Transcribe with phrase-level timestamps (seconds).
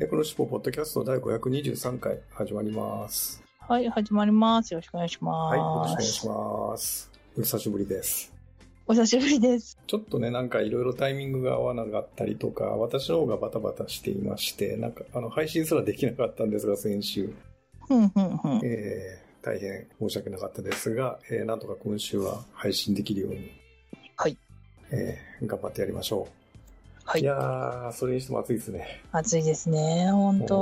[0.00, 3.44] 猫のしっぽポッドキャスト第523回始まります。
[3.68, 4.72] はい、始まります。
[4.72, 6.12] よろしくお願いしはい、よろます。
[6.12, 7.10] しくお願いします。
[7.36, 8.32] お久しぶりです。
[8.86, 9.78] お久しぶりです。
[9.86, 17.34] ちょっとね、なんかいろいろタイミングが合わなかったりとか、私の方がバタバタしていまして、なんかあの配信すらできなかったんですが、先週。
[17.86, 18.60] ふんふんふん。
[18.64, 23.52] えー大変申し訳なかったですが、えーなんとか今週は配信できるように、
[24.16, 24.38] はい。
[24.92, 26.39] えー頑張ってやりましょう。、
[27.10, 27.24] はいい。
[27.24, 29.02] やー、それにしても暑いですね。
[29.10, 30.54] 暑いですね、本当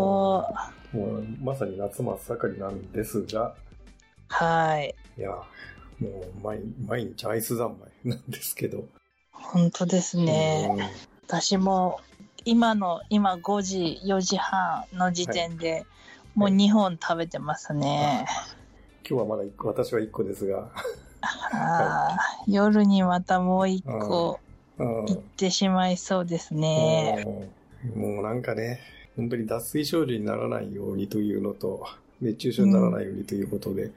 [0.95, 3.54] もうまさに夏真っ盛りなんですが、
[4.29, 4.95] はい。
[5.19, 5.35] いやー、
[6.02, 8.87] もう毎毎日アイス三昧なんですけど。
[9.30, 10.71] 本当ですね。
[11.26, 12.01] 私も、
[12.46, 15.85] 今の、今5時、4時半の時点で、
[16.35, 18.26] もう2本食べてますね。
[18.52, 18.59] うん
[19.10, 20.71] 今日はまだ1個、私は1個ですが、
[21.52, 24.38] あー夜にまたもう1個
[24.79, 27.24] うんいってしまいそうですね。
[27.26, 27.59] うん
[27.95, 28.80] もうなんかね、
[29.16, 31.87] 本当に脱水症状にならないようにというのと、
[32.20, 33.90] 熱中症にならないようにということで、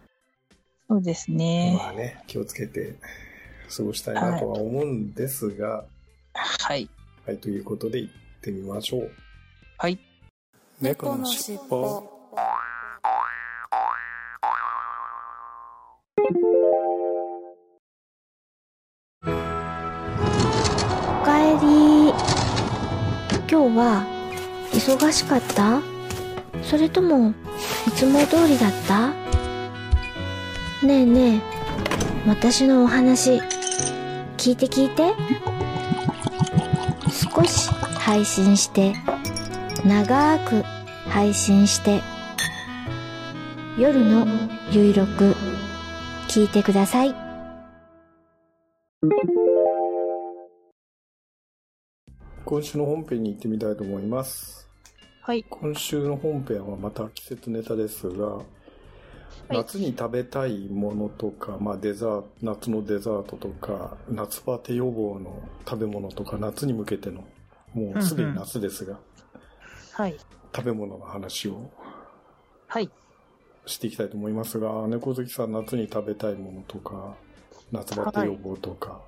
[0.88, 1.76] そうですね。
[1.80, 2.96] まあね、気をつけて
[3.76, 5.86] 過ごしたいなとは思うんですが、
[6.34, 6.90] はい。
[7.26, 9.12] はい、ということで行ってみましょう。
[9.78, 10.00] はい。
[10.80, 12.21] 猫のしっぽ
[23.76, 24.06] は
[24.72, 25.82] 忙しかった？
[26.64, 27.34] それとも
[27.88, 29.10] いつも通りだった？
[30.86, 31.42] ねえねえ
[32.28, 33.42] 私のお話
[34.38, 35.14] 聞いて聞いて。
[37.34, 38.94] 少し配信して
[39.86, 40.64] 長く
[41.10, 42.02] 配信して
[43.78, 44.28] 夜の
[44.72, 45.36] ゆいろく
[46.28, 47.16] 聞いてください。
[52.52, 54.68] 今週の本編に行ってみたいと思います。
[55.22, 55.46] はい。
[55.50, 58.40] 今週の本編はまた季節ネタですが、
[59.48, 67.24] 夏に食べたいものとか、まあデザート、夏のデザートとか、夏バテ予防の食べ物とか、夏に向けての、
[67.74, 69.00] もうすでに夏ですが、
[69.94, 70.18] はい。
[70.54, 71.72] 食べ物の話を
[72.68, 72.92] はい。
[73.66, 77.16] していきたいと思いますが、猫好きさん夏に食べたいものとか、
[77.72, 79.00] 夏バテ予防とか、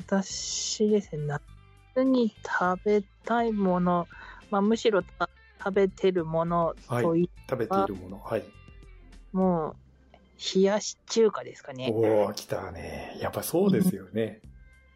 [0.00, 1.34] 私ですね、
[2.00, 4.06] 夏に食べたいもの、
[4.50, 5.28] まあ、むしろた
[5.62, 8.44] 食べてるものはいとい食べているもの、はい。
[9.32, 9.76] もう、
[10.54, 11.92] 冷やし中華ですかね。
[11.92, 13.18] おー、来たね。
[13.20, 14.40] やっぱそうですよね。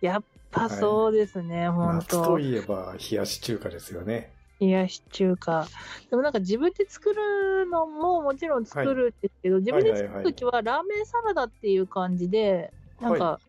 [0.01, 4.33] やっぱそうですね、本夏と当いえば冷やし中華ですよね。
[4.61, 5.67] 冷やし中華。
[6.11, 13.41] でもなんか自分で作るのももちろん作るんですけど、自分で作るときはラーメンサラダっていう感じで、なんか、は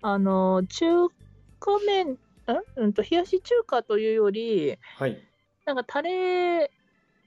[0.00, 0.86] あの、中
[1.58, 2.18] 華麺、ん
[2.76, 2.92] うん？
[2.92, 5.18] と、冷やし中華というより、はい。
[5.66, 6.70] なんかタレ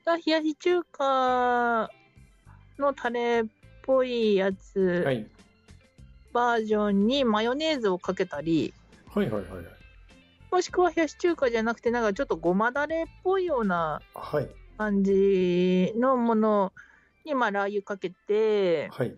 [0.05, 1.89] が冷やし中華
[2.79, 3.45] のタレっ
[3.83, 5.29] ぽいやつはい。
[6.33, 8.73] バージョンにマヨネーズをかけたり、
[9.13, 9.65] はいはいはいはい。
[10.49, 14.49] もしくは冷やし中華じゃなくてなんかちょっとごまだれっぽいようなはい。
[14.77, 16.73] 感じのもの
[17.25, 19.15] にまあラー油かけてはい。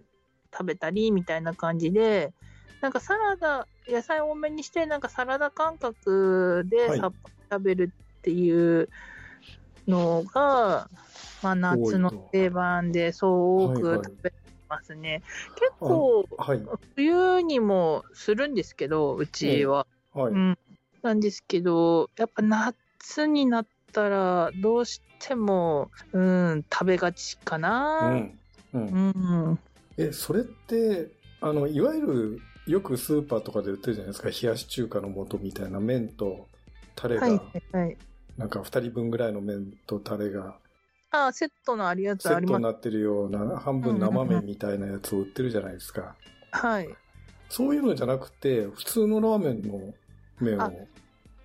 [0.52, 2.34] 食べたりみたいな感じで、
[2.82, 8.90] なんかサラダ、野菜多めにしてなんかサラダ感覚ではいさっぱり食べるっていう
[9.88, 10.90] のが、
[11.42, 14.36] まあ夏の定番でそう多くはいはい食べて
[14.70, 15.24] ますね。
[15.56, 16.62] 結構はい。
[16.96, 19.88] 冬にもするんですけど、うちは。
[20.14, 20.34] はい。
[20.34, 20.58] うん。
[21.02, 28.10] なんですけど、やっぱ夏になったらどうしても、うん、食べがちかうな。
[28.10, 28.40] ん。
[28.74, 28.78] う。
[28.78, 28.86] うん
[29.52, 29.60] ん。
[29.98, 34.30] え、それって、あの、いわゆる、よくスーパーとかで売ってるじゃないですか。
[34.30, 36.48] 冷やし中華の素みたいな麺と
[36.96, 37.42] タレが、はい、
[37.76, 37.98] はい。
[38.38, 40.56] なんか二人分ぐらいの麺とタレが
[41.12, 42.52] あセットのあるやつセあります。
[42.52, 46.16] ットになってるような、半分生麺みたいなやつを売ってるじゃないですか。
[46.52, 46.90] はい。
[47.50, 49.94] そういうのじゃなくて、普通のラーメンの
[50.40, 50.88] 麺あを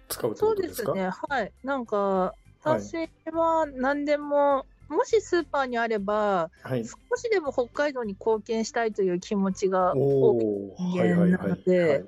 [0.08, 0.92] 使うってそうことですか？
[0.94, 1.10] ですね。
[1.28, 1.52] はい。
[1.62, 6.84] なんか、はい私は何でも、もしスーパーにあれば、はい。
[6.84, 10.00] 少しでも北海道に貢献したいという気持ちが多い。
[10.00, 11.30] おー、人間はいはいはい。
[11.30, 12.04] なので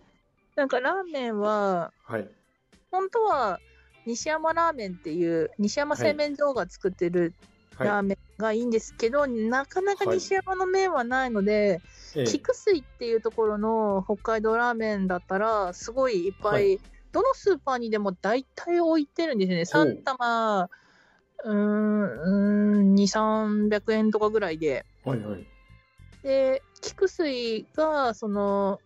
[0.57, 2.29] なんかラーメンは、はい。
[2.91, 3.61] 本当は
[4.07, 7.35] 西山ラーメンっていう、西山製麺所が作ってる
[7.79, 8.07] ラーはい。
[8.07, 11.81] メンがいいんですけど、なかなか西山の麺はないので、
[12.17, 16.79] ええ菊水っていうところの北海道ラーメンだったら、すごいいっぱい、は
[17.13, 19.93] どのスーパーにでも大体置いてるんですよね。
[19.95, 20.69] ほう3玉、
[21.45, 24.85] うーん、うーん2、300円とかぐらいで。
[25.05, 25.47] はいはい。
[26.23, 28.81] で、菊水が、その、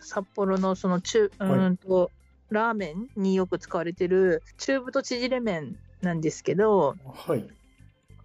[0.00, 2.12] 札幌のその中、うーんと、
[2.50, 6.94] ラーメンによく使われてる中太縮れ麺なんですけど、
[7.26, 7.44] はい。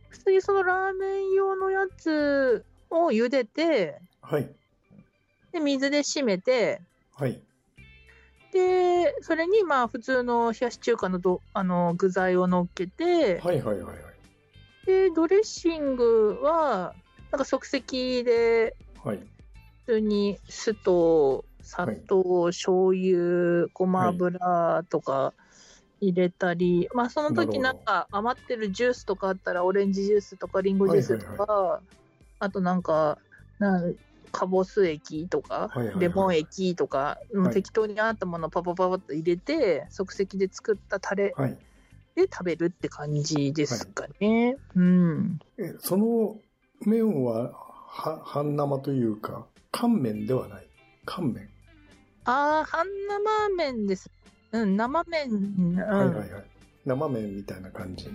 [0.10, 4.56] 普通にそのラーメン用のやつを茹でて、はい。
[5.52, 6.82] で、水で締めて、
[7.16, 7.42] はい。
[8.52, 13.96] で、それにまあ普通の冷やし中華のどあの具材を乗っけて、はいはいはいはい。
[14.86, 16.96] で、ドレッシングは、
[17.32, 19.18] なんか即席で、はい。
[19.86, 25.34] 普通に酢と砂糖、醤油、ごま油とか
[26.00, 31.84] 入れたり、まあその時なるほどなんか余ってるジュースとかあったら、オレンジジュースとかリンゴジュースとか、はい
[32.42, 33.18] あとなんか、
[33.60, 33.96] なん
[34.32, 37.18] カボス液とか、レモン液とか、
[37.52, 41.58] 適当にあったものをパパパパッと入れて、即席で作ったタレはい。
[42.16, 44.58] で食べるって感じですかね。
[44.76, 45.40] うん。
[45.58, 46.40] え、その
[46.86, 50.68] 麺は、は、半生というか、乾麺ではない。
[51.06, 51.50] 乾麺。
[52.26, 54.10] ああ、半生麺です。
[54.52, 55.76] うん、生麺、うん。
[55.76, 56.44] はいはいはい。
[56.86, 58.10] 生麺みたいな感じ。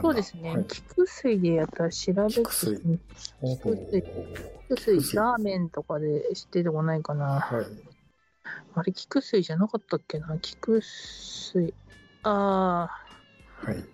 [0.00, 0.54] そうですね。
[0.54, 0.64] はい。
[0.66, 2.98] 菊水でやったら調べて、菊水
[4.68, 7.40] 菊水、ラーメンとかで知ってるとこないかな。
[7.40, 7.66] はい。
[8.74, 10.38] あれ、菊水じゃなかったっけな？
[10.38, 11.72] 菊水。
[12.22, 12.90] あ
[13.62, 13.84] あ、はい。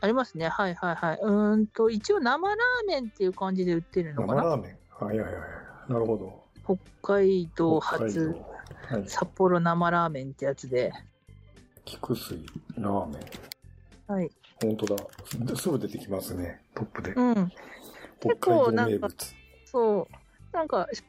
[0.00, 0.48] ありますね。
[0.48, 1.18] はいはいはい。
[1.22, 4.42] うーんと、一応生ラーメンっていう感じで売ってるのかな？
[4.42, 5.04] 生ラーメン。
[5.04, 5.42] はいはいはい。
[5.92, 6.44] なるほど。
[7.02, 8.34] 北海道初道
[8.90, 9.08] はい。
[9.08, 10.92] 札幌生ラーメンってやつで。
[11.84, 12.44] 菊水
[12.76, 13.20] ラーメ
[14.08, 14.12] ン。
[14.12, 14.30] はい。
[14.60, 15.56] 本当だ。
[15.56, 16.60] すぐ出てきますね。
[16.74, 17.12] トップで。
[17.12, 17.52] うん。
[18.20, 19.08] 北結構なんか。
[19.64, 20.56] そう。
[20.56, 21.02] なんか、写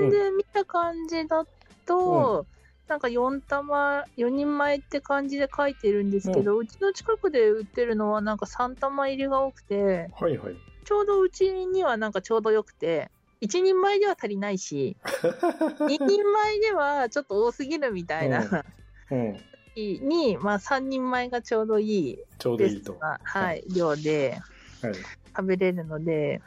[0.00, 1.46] 真で見た感じだ
[1.84, 2.46] と、
[2.88, 10.56] なんか4玉、4人前って感じで書いてるんですけど、うちの近くで売ってるのはなんか3玉入りが多くて、はいはい。
[10.84, 13.10] ちょうどうちにはなんかちょうどよくて、
[13.42, 18.64] 1人前では足りないし、 2人前ではちょっと多すぎるみたいな
[19.10, 19.34] うん。
[19.34, 19.42] 時
[19.76, 22.92] に、まあ3人前がちょうどいいちょうどいいと。
[22.94, 24.38] ベストな、はい、量で
[24.82, 24.94] はい。
[25.36, 26.40] 食べれるので、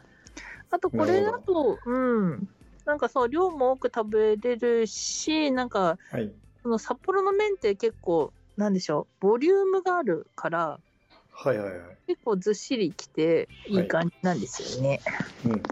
[0.72, 2.50] あとこれだと、うん、
[2.86, 6.32] なんかそう、量も多く食べれるし、なんか、はい。
[6.64, 10.80] その札幌の麺って結構、なんでしょう、ボリュームがあるから、
[11.32, 11.98] はいはいはい。
[12.08, 15.00] 結構ずっしりきていい感じなんですよね。
[15.46, 15.66] うん。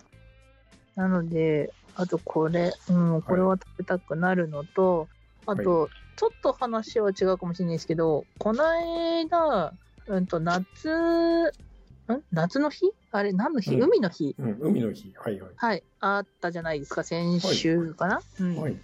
[0.95, 5.09] なので、あとこれ、うん、これは食べたくなるのと、
[5.47, 9.73] あと、ちょっと話は違うかもしれないですけど、この間、
[10.07, 11.51] うんと、夏、ん？
[12.31, 12.91] 夏の日？
[13.11, 14.35] あれ、何の日、うん海の日？
[14.39, 14.57] うん。
[14.59, 15.13] 海の日。
[15.15, 15.51] はいはい。
[15.55, 18.21] はい、あったじゃないですか、先週かな？
[18.39, 18.77] うんはい。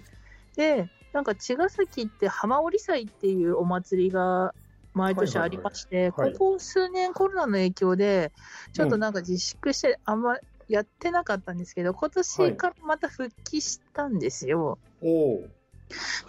[0.56, 4.54] で、なんか茅ヶ崎って浜織祭っていうお祭りが
[4.94, 8.32] 毎年ありまして、はいはいはいはいここ数年コロナの影響で、
[8.74, 10.38] ちょっとなんか自粛してあんま
[10.68, 14.78] やってなかったんですけど、今年からまた復帰したんですよ。
[15.02, 15.44] おお。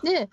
[0.03, 0.29] で、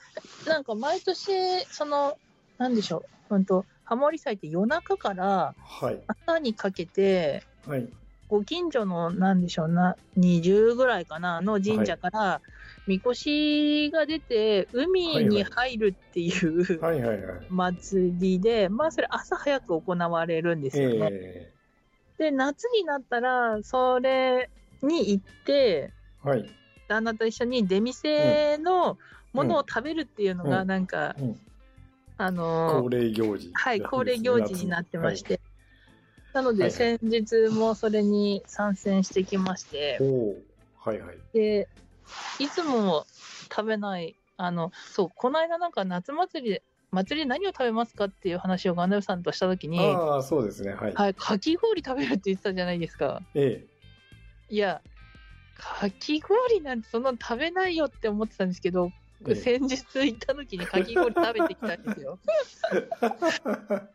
[0.46, 1.32] なんか毎年、
[1.70, 2.18] その、
[2.58, 6.02] なんでしょう、うんと、浜織祭って夜中からはい。
[6.26, 7.88] 朝にかけて、はい。
[8.28, 12.42] ご近所の、なんでしょうな、20ぐらいかな、の神社から、
[12.88, 16.80] みこしが出て、海に入るっていう。
[17.50, 21.10] 祭りで、まあ、それ朝早く行われるんですよね。
[21.12, 21.54] え
[22.18, 24.50] で、夏になったら、それ
[24.82, 25.92] に行って、
[26.24, 26.46] えはい。
[26.88, 28.98] 旦那と一緒に出店の
[29.34, 31.40] ものを食べるっていうのが、うんなんか、うん
[32.18, 33.50] あの恒例行事。
[33.52, 35.24] はい、恒例行事になってまし。
[35.24, 35.42] て。
[36.34, 39.98] なので、先日もそれに参戦してきまして。
[40.78, 41.18] はいはい。
[41.34, 41.68] で、
[42.38, 43.06] いつも
[43.50, 50.74] 食べない、あの、そう、この間なんか夏祭りで、祭りで何を食べますかっていう話をガンダムさんとしたときに、ああ、そうですね。
[50.74, 50.94] はい。
[50.94, 53.20] はい、かき氷食べるって言ってたじゃないですか。
[53.34, 53.66] え
[54.50, 54.82] いや、
[55.58, 58.92] かき氷なんてそんなの食べないよって思ってたんですけど、
[59.28, 62.20] ええ先日行った時にかき氷食べてきたんですよ。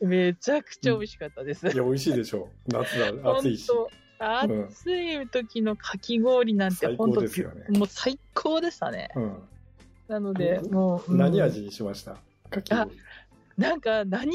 [0.00, 1.66] めちゃくちゃ美味しかったです。
[1.66, 1.72] え。
[1.72, 2.72] いや、美味しいでしょう。
[2.72, 3.66] 夏だ、本暑いし。
[3.66, 9.08] 当暑い時のかき氷なんて本当ですよねもう最高でしたね。
[9.14, 9.48] うん。
[10.08, 12.16] なので、もう、うん何味にしました？
[12.50, 12.90] かき氷。
[13.56, 14.32] なんか何、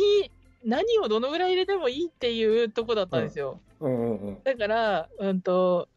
[0.66, 3.60] 何をどのぐらい入れてもいいっていうとこだったんですよ。
[3.80, 4.44] うんうんうん。
[4.44, 5.88] だから、うんと、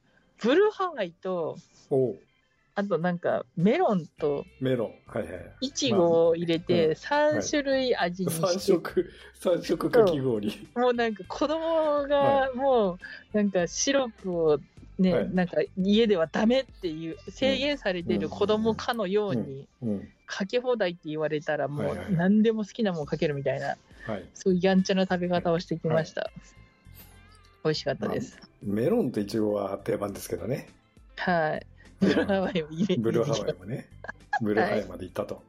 [0.43, 1.57] ブルーハワイと、
[2.79, 4.95] あとなんかメロンとメロン。
[5.07, 5.53] はいはい。
[5.63, 8.83] いちごを入れうてん3種類味に三して、色、
[9.33, 10.69] 三色かき氷。
[10.75, 12.99] もうなんか子供がはも
[13.33, 14.59] うなんかシロップを
[14.99, 20.09] ね、はいなんか家ではダメっていう制限されてる子供かのようにうん。
[20.27, 24.25] かけ放題って言われたらもはいはいう何でも好きなもんかけるみたいなはい。
[24.35, 26.31] そういうやんちゃな食べ方をしてきました、
[27.65, 30.69] 美味しかったですメロンとイチゴは定番ですけどね。
[31.17, 31.67] はい
[32.01, 33.89] ブルーハワイを入れブルーハワイもね。
[34.43, 35.43] ブルーハワイまで行ったと。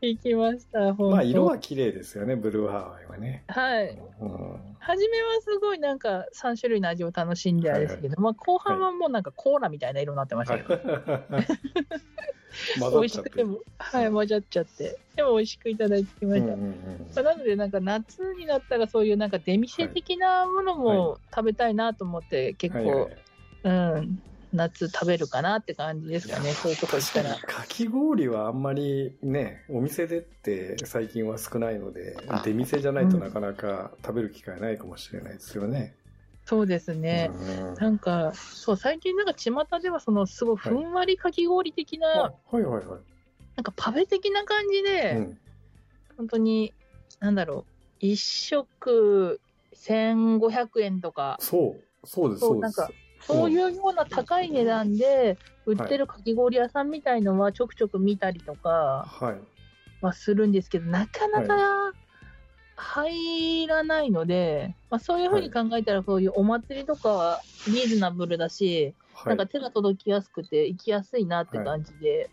[0.00, 3.44] 行きましたまあ、色は綺麗ですよね、ブルーハワイはね。
[3.48, 3.98] はい。
[4.20, 4.60] うん。
[4.78, 10.62] 初めはすごいなんか3種類の味を楽しんであれですけど、まあ後半はもうなんかコーラみたいな色になってましたはい。
[10.62, 10.68] よ、。
[12.78, 13.28] 混美味ざっちゃって。
[13.28, 16.54] しくても、はい、混ざっちゃって、でも美味しくいただいてきました。
[16.54, 23.10] うんうんうんまあなので、なんか夏になったら、そういうなんか出店的なものも食べたいなと思って、結はいはい構、
[23.64, 24.22] うん、
[24.54, 27.34] 夏食べるかなって感じですかね、そういうとこ行ったら。
[27.36, 35.96] かき氷はあんまりね、お店でって最近は少ないので、出店じゃないとなかなか食べる機会ないかもしれないですよね。
[36.46, 37.30] そうですね。
[37.32, 43.00] うんなんか、そう、最近なんか巷では、その、すごいふんわりかき氷的あな、はいはいはい。
[43.56, 45.38] なんかパフェ的な感じで、うん
[46.16, 46.72] 本当に、
[47.18, 49.40] なんだろう、一食
[49.74, 52.40] 1500円とか、そう、そうです、そうです。
[52.40, 52.90] そうなんか
[53.26, 59.08] そういうような高い値段で売ってるかき氷屋さんみたいのはちょくちょく見たりとか
[60.00, 61.92] はするんですけど、なかなか
[62.76, 69.36] 入らないので、まあ、そういうふうに考えたら、そういうお祭りとかはリーズナブルだし、はい。
[69.36, 69.46] なんか。
[69.46, 72.28] 手が届きやすくて行きやすいなって感じで、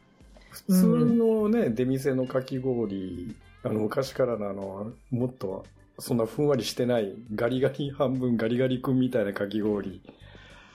[0.49, 5.65] 普通のね、出店のかき氷、あの、昔からのあの、もっと、
[5.99, 9.69] そんなふんわりしてない、ガリガリ半分ガリガリ君みたいなかき氷。
[9.69, 10.01] うんうんうん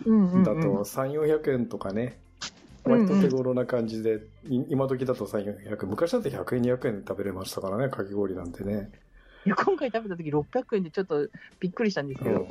[0.04, 2.18] だと、3、400円とかね、
[2.84, 8.90] 割と手頃な感じで、い今時だと3、400円、昔だと100円、200円で食べれましたからね、かき氷なんてね。
[9.44, 11.28] いや今回食べた時600円でちょっと
[11.60, 12.48] びっくりしたんですけど、うん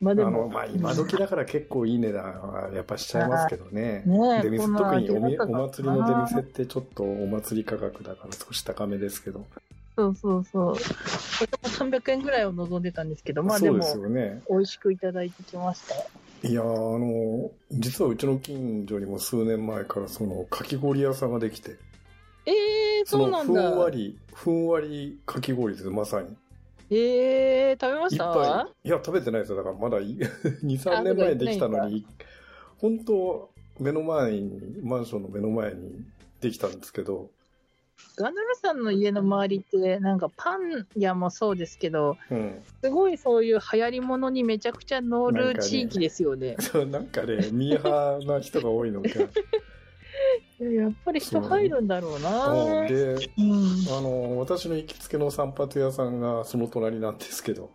[0.00, 4.02] まあでも、あの、まあ、今時だから結構いい値段はやっぱしちゃいますけどね。
[4.06, 5.20] ね特におお
[5.68, 9.44] 祭りの出店ってちょっとお祭り価格だから少し高めですけど。
[9.96, 10.74] そうそうそう。
[10.74, 10.78] こ
[11.82, 13.84] れも300円ぐらいを望んでたんですけど、まあでも。
[14.48, 15.96] 美味しくいただいてきました。
[16.44, 21.76] いやーあの、実はうちの近所にも数年前からそのかき氷屋さんができて、
[22.46, 22.52] え
[23.00, 23.70] えー、そうなのふんだ。
[23.70, 26.36] んわり、ふんわりかき氷です、まさに。
[26.90, 29.56] ええー、食べまし一た杯、いや、食べてないですよ。
[29.56, 30.28] だからまだい2、
[30.62, 32.06] 3年前にできたのに、
[32.78, 36.04] 本当目の前に、マンションの目の前に
[36.40, 37.30] できたんですけど、
[38.16, 42.62] ガナルさんの家の周りって、なんかパン屋もそうですけど、うん。
[42.82, 46.56] すごいそういう流行り物にめちゃくちゃ乗る地域ですよね。
[46.60, 49.08] そうなんかね、ミーハーな人が多いのか。
[49.08, 49.12] い
[50.64, 52.46] ややっぱり人入るんだろうな。
[52.48, 57.70] うんで、うん、あの、私の行きつけの散髪屋さんがその隣なんですけど、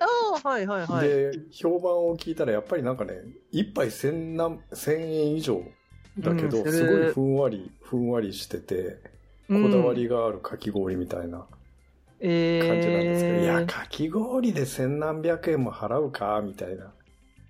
[0.00, 1.08] ああ、はいはいはい。
[1.08, 3.14] で、評判を聞いたらやっぱりなんかね、
[3.50, 5.62] 一杯千何、千円以上
[6.18, 9.11] だけど、うんすごいふんわり、ふんわりしてて、
[9.48, 11.46] こだわりがあるかき氷みたいな感
[12.20, 16.92] じなんですけど、えー、いや、かき氷で千何百円も払うかみたいな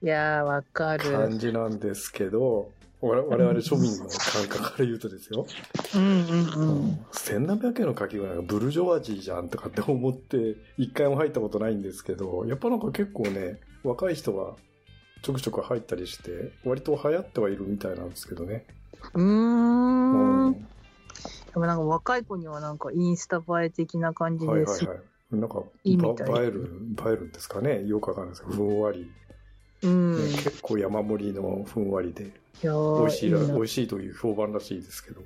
[0.02, 1.10] いやー、わかる。
[1.12, 2.70] 感じなんですけど、
[3.00, 5.46] 我々庶民の感覚から言うとですよ。
[5.94, 6.98] うんうんうん。
[7.12, 14.54] 千何百円のかき氷なんかブルジョワジーじゃんとかって思って、一回も入ったことないんですけど、やっぱなんか結構ね、若い人が
[15.22, 18.66] ちょくちょく入ったりして、割と流行ってはいるみたいなんですけどね。
[19.14, 19.71] うーん。
[21.54, 24.86] うんでもなんか若い子にはなんかインスタ映え的な感じです。
[24.86, 25.06] はいはいはい。
[25.32, 27.84] なんか、いいみたいば映える、映えるんですかね？
[27.86, 29.10] よくわかんないですけど、ふんわり、
[29.82, 30.16] うん。
[30.18, 32.32] ねい結構山盛りのふんわりで、
[32.62, 35.22] やー美味しいら、な美味しいという評判らしいですけど。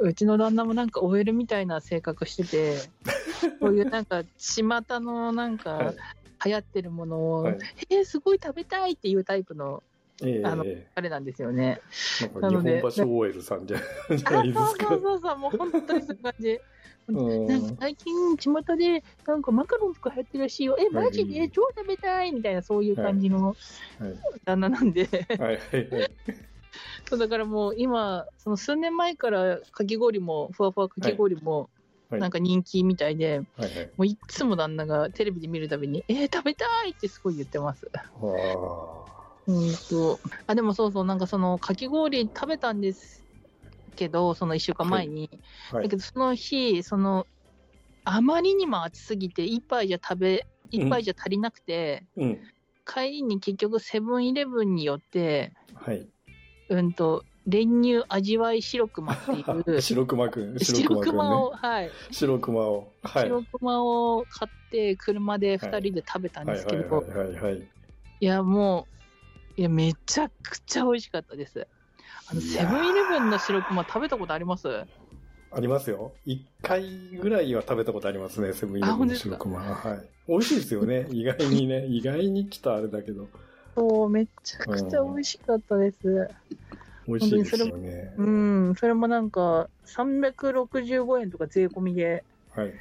[0.00, 2.76] うちの旦那もなんか OL みたいな性格してて、
[3.60, 4.62] こういうなんか巷
[5.00, 5.96] のなんかはい。
[6.44, 7.58] 流行ってるものを、はい
[7.88, 9.82] えー、すごい食べたいっていうタイプの
[10.22, 11.80] ええあのえあれなんですよね。
[12.22, 15.00] えなんか日本橋 OL さん じゃないですかそうそう。
[15.02, 16.60] そうそう、もう本当にそういう感じ。
[17.06, 20.76] うんなんか最近、巷でなんかマカロンとか流行ってるらしいよ。
[20.78, 21.48] え、マジはいで？
[21.48, 23.56] 超食べたいみたいな、そういう感じのはい
[24.44, 25.06] 旦那なんで。
[25.06, 26.10] はいはいはい。
[27.08, 33.90] そうだからもう今、その数年前からかき氷も、ふわふわかき氷も、はいなんか人気みたいで、はいはい。
[33.96, 37.90] もういつも旦那がテレビで見るたびに、えー、食べたいってすごい言ってます。
[38.20, 39.04] わ
[39.46, 40.20] うんと。
[40.46, 43.24] あ、でもそうそう、なんかそのかき氷食べたんです
[43.96, 45.30] けど、その1週間前に。
[45.70, 45.76] あ。
[45.76, 45.96] はいだけ。
[45.96, 47.26] どその日、その、
[48.04, 52.40] あまりにも暑すぎて、一杯じゃ食べ、一杯じゃ足りなくて、うん。
[52.86, 56.06] 帰りに結局セブンイレブンによって、はい。
[56.68, 59.44] うんと、練乳味わい白熊ってい
[59.76, 61.56] う、 白熊くん、白白熊を、ね。
[61.56, 62.92] はい、白熊を。
[63.02, 63.24] はい。
[63.24, 67.68] 白熊を買って車で2人で食べたんはいですけど、はいはいはいはい。
[68.20, 68.94] いや、もう、
[69.56, 71.66] いや、めちゃくちゃ美味しかったです。
[72.30, 74.68] あの、セブンイレブンの白熊食べたことあります？
[75.56, 76.12] ありますよ。
[76.24, 79.74] 一回ぐらいは食べたことありますね、セブンイレブンの白熊は。
[79.76, 80.08] はい。
[80.26, 81.06] 美味しいですよね。
[81.12, 81.86] 意外にね。
[81.86, 83.28] 意外に来たあれだけど。
[83.76, 86.28] そう、めちゃくちゃ美味しかったです。
[87.06, 88.14] 美味しいですよね。
[88.16, 92.72] うん、それもなんか、365円とか税込みで、はい。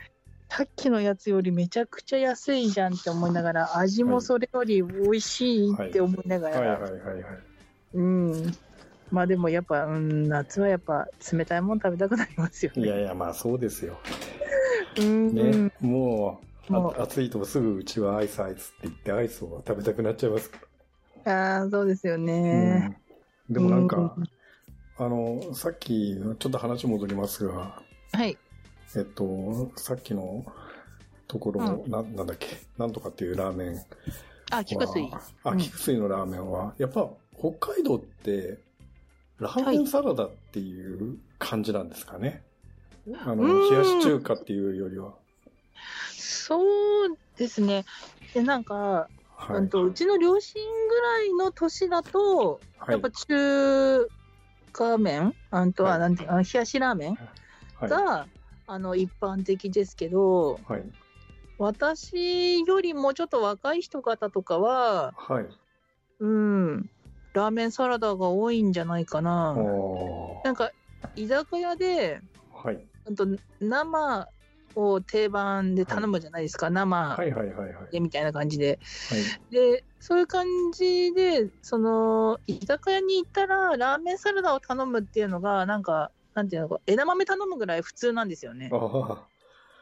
[0.56, 7.24] さっきのやつよりめちゃくちゃ安いじゃんって思いながら、味もそれより美味しいって思いながはいはいら、はいはい。
[7.96, 8.56] うん。
[9.10, 12.84] まあでもやっぱ、うん、夏はやっぱ冷たいもの食べたくなりますよね。
[12.84, 13.98] いやいや、まあそうですよ。
[15.00, 15.72] うん、ね。
[15.80, 20.60] もう、もうあ暑いとすぐうちはアイスアイスって言ってアイスを食べたくなっちゃいますか
[21.26, 21.58] ら。
[21.62, 22.96] ああ、そうですよね。
[23.50, 24.24] うんでもなんか、うん
[24.98, 27.82] あの、さっき、ちょっと話戻りますが、
[28.12, 28.38] はい。
[28.96, 30.46] えっと、さっきの
[31.28, 32.48] ところ、ななんだっけ、
[32.78, 33.82] なんとかっていうラーメンは。
[34.52, 35.10] あ、菊水。
[35.44, 38.60] あ、うん菊水のラーメンは、やっぱ北海道って、
[39.40, 42.44] ラーメンサラダっていう感じなんですかね？
[43.26, 45.14] あの、うん冷やし中華っていうよりは。
[46.12, 47.86] そうですね。
[48.34, 48.76] で、なんか、
[49.36, 49.58] はい。
[49.58, 54.08] うんとうちの両親ぐらいの年だと、はいやっぱ中
[54.72, 57.18] 華麺、あんとは、はいなんていうあの冷やしラーメン？
[57.80, 57.90] はい。
[58.68, 60.84] が、あの、一般的ですけど、はい。
[61.58, 65.46] 私よりもちょっと若い人方とかは、はい。
[66.20, 66.90] うん、
[67.34, 69.56] ラーメンサラダが多いんじゃないかな。
[70.44, 70.72] なんか、
[71.16, 72.88] 居酒屋で、はい。
[73.06, 73.28] うんと
[73.60, 74.30] 生
[74.76, 77.92] を定番で頼むじゃないですか、生はいはいはいはい。
[77.92, 78.80] でみたいな感じで。
[79.10, 79.54] はい。
[79.54, 88.70] で、そういう感じで、その、居酒屋に行ったら、ラーメンサラダを頼むっていうのが、なんか、なんていうのか、枝豆頼むぐらい普通なんですよね。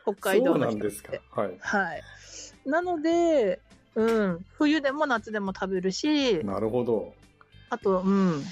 [0.04, 0.80] 北海道の人って。
[0.80, 1.14] なんですか。
[1.32, 1.58] はい。
[1.60, 2.04] はい。
[2.66, 3.60] なので、
[3.96, 7.14] うん、冬でも夏でも食べるし、なるほど。
[7.70, 8.44] あと、うん、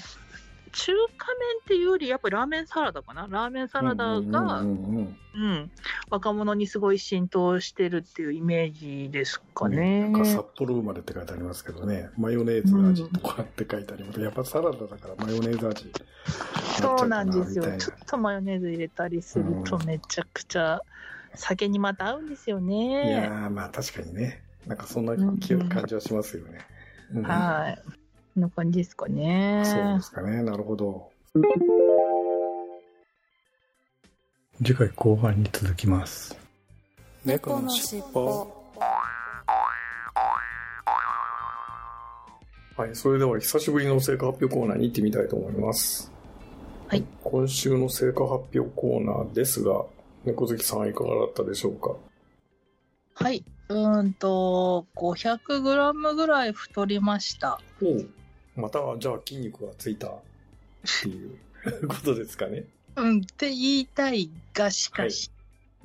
[0.72, 3.26] 中華麺っていうより、やっぱりラーメンサラダかな？
[3.28, 5.70] ラーメンサラダが、うんうんうんうんうん、
[6.10, 10.02] 若者にすごい浸透してるっていうイメージですかね。
[10.02, 14.20] なんか札幌生まれって書いてありますけどね、マヨネーズ味とかって書いてあります。
[14.20, 15.92] やっぱサラダだからマヨネーズ味。
[16.80, 17.64] そうなんですよ。
[17.78, 20.80] ちょっとマヨネーズ入れたりするとうんめちゃくちゃ
[21.34, 24.42] 酒にまた合うんですようかないやまあ確かにね。
[24.66, 25.38] なんかそんな感
[25.86, 26.58] じはしますよね。
[27.14, 27.99] うんはい。
[28.34, 29.62] こんな感じですかね。
[29.64, 30.42] そうですかね。
[30.42, 31.10] なるほど。
[34.58, 36.36] 次回後半に続きます。
[37.24, 38.56] 猫のしっぽ
[42.76, 46.10] はい、それでは久しぶりの成果発表コーナーに行ってみたいと思います。
[46.88, 47.04] はい。
[47.22, 49.84] 今週の成果発表コーナーですが、
[50.24, 51.94] 猫好きさんはいかがだったでしょうか？
[53.14, 53.44] はい。
[53.68, 57.60] うーんと、500グラムぐらい太りました。
[57.82, 58.08] おう
[58.56, 60.12] また、じゃあ筋肉がついたっ
[61.02, 61.38] ていう
[61.88, 62.64] ことですかね。
[62.96, 65.30] うん、って言いたいがしかし。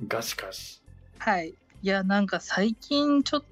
[0.06, 0.82] がしかし。
[1.18, 1.54] はい。
[1.82, 3.44] いや、なんか最近ちょっ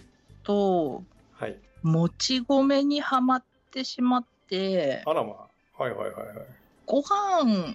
[0.42, 1.59] と、はい。
[1.83, 5.48] もち米にはまってしまって、あらま
[5.79, 5.83] あ。
[5.83, 6.46] はいはいはいはい。
[6.87, 7.74] ご飯、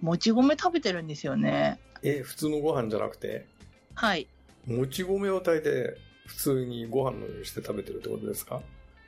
[0.00, 1.78] もち米食べてるんですよね。
[2.02, 3.46] え、普通のご飯じゃなくて、
[3.94, 4.26] はい。
[4.66, 8.62] もち米を炊いて、普通にご飯のようにして食べてるってことですか？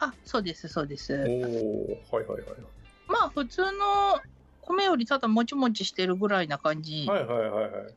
[0.05, 1.15] あ、そうです、そうです。
[1.15, 2.61] おおはいはいはい。
[3.07, 4.21] まあ、普通の
[4.61, 7.95] 米よりただもちもちしてるぐらいな感じはいはいはいはい。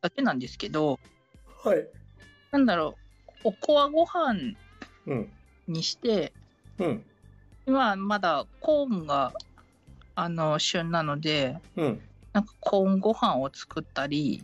[0.00, 0.98] だけなんですけど、
[1.62, 1.86] はい。
[2.52, 4.56] なんだろう、おこわご飯
[5.06, 5.32] うん。
[5.66, 6.32] にして、
[6.78, 7.04] うん。
[7.66, 9.34] 今まだコーンが、
[10.14, 12.00] あの、旬なので、うん。
[12.32, 14.42] なんかコーンご飯を作ったり、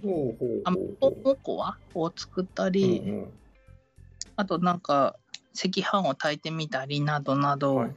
[0.65, 2.71] あおこわを作ったう。
[2.71, 3.33] り、うんうん
[4.41, 5.17] あとなんか
[5.55, 7.95] 赤飯を炊いてみたりなどなど、はい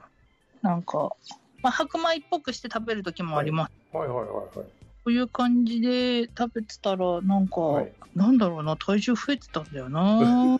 [0.62, 1.16] なんか、
[1.64, 3.72] まあ、白米っぽくして食べる時もあります。
[3.92, 4.50] はいはいはいはい。
[4.54, 4.64] こ
[5.08, 10.58] ういう感じで食べてたら、なんか、はいなんだろうな、体重増えてたんだよな。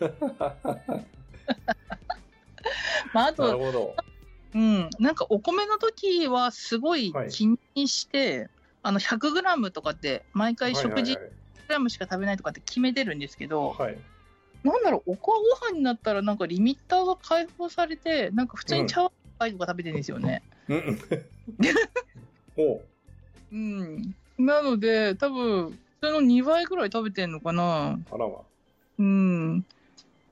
[3.12, 3.94] まあ、あなると、ほど。
[4.54, 8.48] うん、なんかお米の時はすごいはい気にして、
[8.82, 11.22] あの 100g とかって毎回食事はい
[11.68, 13.98] 100g しか食べないとかって決めてるんですけど、はいはい。
[14.62, 20.42] なんだろう、おこわご飯になったらなんかリミッターが解放されて、なんか普通に茶碗杯とか食べてるんですよね。
[20.68, 20.98] うんうん。
[22.56, 22.80] おう
[23.52, 24.14] うん。
[24.38, 27.98] なので、多分、普通の2倍ぐらい食べてんのかな。
[28.10, 28.40] あらま。
[28.98, 29.66] うん。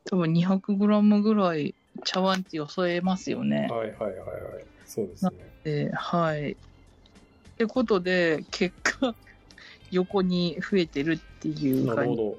[0.05, 3.69] 多分 200g ぐらい茶碗ってよそえますよね。
[3.71, 4.65] はいはいはいはい。
[4.85, 5.31] そうですね。
[5.65, 6.53] で、はい。
[6.53, 6.57] っ
[7.57, 9.15] てことで、結果、
[9.91, 12.17] 横に増えてるっていうなるほ感じ。
[12.17, 12.39] ど。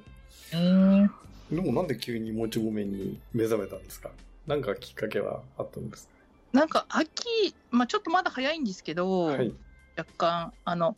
[1.51, 4.09] ねでもなんで急にもち米に目覚めたんですか？
[4.47, 6.09] なんかきっかけはあったんです
[6.51, 9.53] なんか秋、まあちょっとまだ早いんですけど、かはい。
[9.97, 10.97] 若干、あの、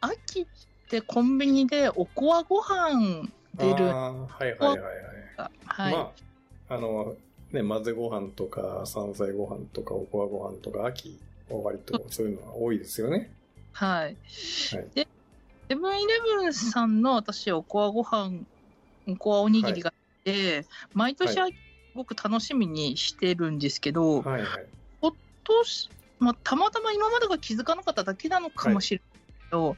[0.00, 0.46] 秋っ
[0.88, 3.86] てコンビニでおこわご飯出る。
[3.86, 4.78] はいはいはいはい。
[5.66, 5.92] はい。
[5.92, 6.12] ま
[6.68, 7.14] あ、あの、
[7.52, 13.30] ね、混ぜご飯とか、山菜ご飯とか、おこわご飯とか、秋は割とそういうのは多いですよね。
[13.72, 14.00] はい。
[14.02, 14.16] はい
[14.94, 15.06] で、
[15.68, 18.40] セブンイレブンさんの私、おこわご飯、
[19.08, 21.60] おこわおにぎりがあって、毎年は秋、す
[21.94, 24.66] ごく楽しみにしてるんですけど、はいはい。
[25.00, 25.12] 今
[25.44, 29.76] 年、まあ、たまたま今までが気づかなかっただけなのかもしれないけど、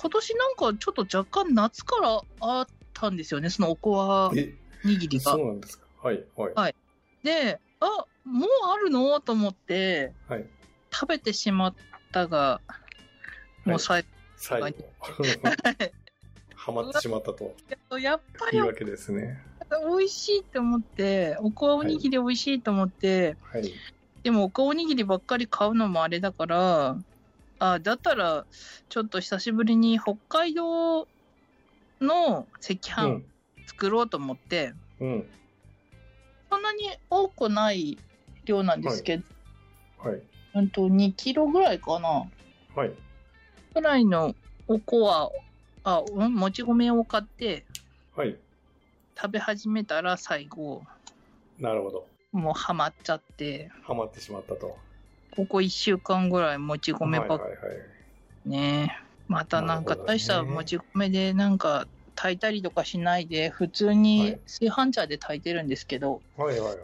[0.00, 5.46] 今年なんかちょっと若干夏からあったんですよね、そのおこわえ、握りがそう。
[5.46, 5.86] なんですか？
[6.02, 6.54] はいはい。
[6.54, 6.74] はい
[7.24, 7.86] で、あ
[8.24, 10.46] もうあるのと思って、はい。
[10.92, 11.74] 食べてしまっ
[12.12, 12.60] たが、
[13.64, 14.04] もう最
[14.36, 14.74] 最後はい。
[16.68, 17.54] ハマってしまったと
[17.88, 19.42] 後、やっぱりいうわけですね。
[19.70, 23.72] 美味しいと思って、おこわおにぎり美味しいと思って、はい。
[24.22, 26.98] でもおこわおにぎりばっかり買うのもあれだから、
[27.58, 28.44] あだったら、
[28.90, 31.08] ちょっと久しぶりに北海道
[32.02, 33.24] の赤う飯ん。
[33.66, 35.26] 作ろうと思って、うん。
[36.50, 37.98] そんなに多くない
[38.44, 39.24] 量なんですけど、
[39.98, 40.22] はい。
[40.54, 42.24] うんと2キロぐらいかな。
[42.74, 42.92] はい。
[43.72, 44.34] ぐらいの
[44.66, 45.30] おこわ、
[45.90, 47.64] あ、うんもち米を買って
[48.14, 48.36] はい。
[49.16, 50.82] 食べ始めたら最後、
[51.58, 52.06] なるほど。
[52.30, 54.76] もうハマっちゃって、ハマってしまったと。
[55.30, 57.58] ここ1週間ぐらいもち米ばっかはいはい
[58.48, 58.98] ね。
[59.28, 66.76] またなんか大したもち米でなんか炊いたりとかしないで、普通はにい炊飯茶で炊いてるんですけど、はいはいはい。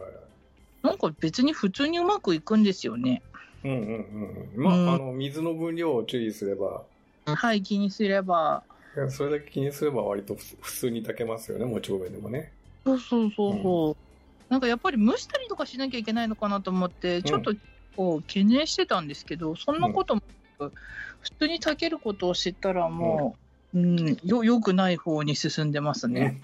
[0.81, 3.21] なんか別に普通にうまくいくんですよね。
[3.63, 4.63] うんうんうんうん。
[4.63, 6.83] まあ、うんあの、水の分量を注意すれば、
[7.25, 8.63] はい、気にすれば。
[9.09, 12.51] それだけ気にすれば割とふ普通に炊けますよね、もち米でもね。
[12.85, 14.05] そうそうそうそう。
[14.49, 17.53] なんかやっぱり蒸したりとかしなきゃいけないのかなと思って、ちょっと
[17.95, 20.21] こう懸念してたんですけど、そんなことも
[20.59, 20.73] なく、
[21.21, 23.35] 普通に炊けることを知ったらも
[23.73, 26.39] う、うん、よ、良くない方に進んでますね。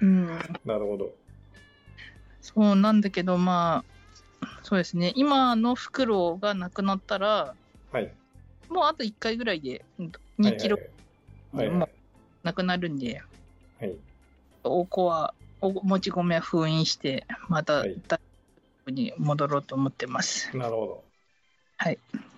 [0.00, 0.26] うん。
[0.64, 1.14] なるほど。
[2.40, 3.84] そうなんだけど、ま
[4.40, 5.12] あ、そうですね。
[5.16, 7.54] 今の袋がなくなったら、
[7.92, 8.12] はい。
[8.68, 10.78] もうあと1回ぐらいでうん2キロ
[11.52, 11.76] はいはい。
[11.76, 11.88] もう
[12.42, 13.22] なくなるんで、
[13.80, 13.94] はい。
[14.64, 18.20] おこは、おもち米は封印して、またはい大丈
[18.86, 20.56] 夫に戻ろうと思ってます。
[20.56, 21.02] なるほ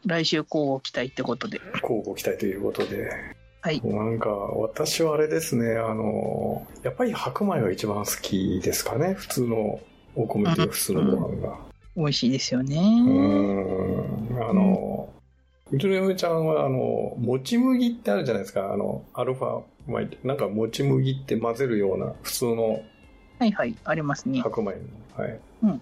[0.05, 1.59] 来週交互期待ってことで。
[1.59, 1.65] ど。
[1.83, 3.09] 交互期待ということで。
[3.61, 3.81] はい。
[3.85, 9.15] なんか、私はあれですね、あの、やっぱり白米が一番好きですかね。
[9.15, 9.81] 普通の
[10.17, 11.59] お米という普通のご飯が。
[11.97, 12.77] 美味しいですよね。
[12.77, 14.51] うーん。
[14.51, 14.92] あの、
[15.73, 18.73] うちの嫁ちゃんは、あの、もち麦ってあるじゃないですか。
[18.73, 22.83] あの、アルファ米って、なんかもち麦って混ぜるような普通の
[23.39, 24.41] はいはい、ありますね。
[24.41, 24.73] 白米
[25.17, 25.23] の。
[25.23, 25.41] はい。
[25.65, 25.81] うん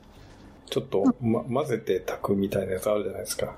[0.70, 3.56] ちょっと、ま、混ぜて炊くみたいなやつあるじゃないですか。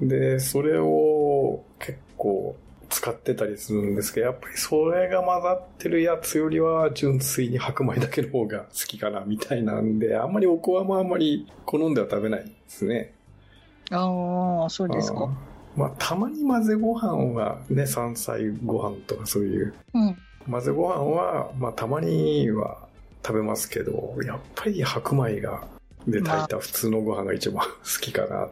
[0.00, 0.08] うん。
[0.08, 2.56] で、それを結構
[2.88, 13.12] 使ってたりするんですけど、やっぱりそれが混ざってるやつよりは純粋に白米だけの方が好きかなみたいなんで、あんまりおこわもあんまり好んでは食べないですね。
[13.90, 15.28] ああ、そうですか。
[15.76, 20.16] まあ、たまに混ぜご飯はね、山菜ご飯とかそういう、うん。
[20.50, 22.88] 混ぜご飯は、まあ、たまには
[23.24, 25.66] 食べますけど、やっぱり白米が、
[26.06, 28.48] で炊いた普通のご飯が一番好きかな、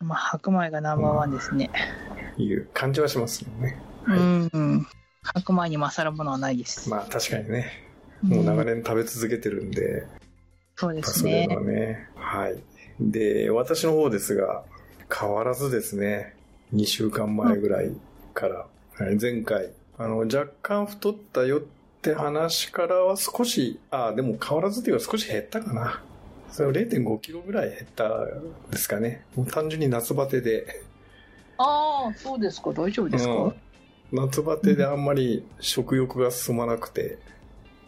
[0.00, 1.70] まあ、白米がナンバーワンですね。
[2.36, 3.76] という感じはしますよね。
[4.04, 4.86] はいうん、うん。
[5.22, 6.90] 白米に勝るものはないです。
[6.90, 7.72] まあ、確かにね。
[8.22, 10.06] もう長ん年食べ続けてるんで、
[10.76, 11.46] そうですそれね。
[11.46, 12.08] はね。
[12.16, 12.56] はい。
[13.00, 14.64] で、私の方ですが、
[15.12, 16.34] 変わらずですね、
[16.74, 17.90] 2週間前ぐらい
[18.34, 21.60] から、はい前回、あの、若干太ったよっ
[22.02, 26.02] て話からは少し、あ、でも変わらずというか少し減ったかな。
[26.50, 28.26] それは0.5キロぐらい減った
[28.70, 29.24] ですかね。
[29.34, 30.82] もう単純に夏バテで、
[31.58, 32.70] ああ、そうですか。
[32.70, 33.32] 大丈夫ですか？
[33.32, 33.54] うん
[34.12, 37.18] 夏バテであんまり食欲が進まなくて、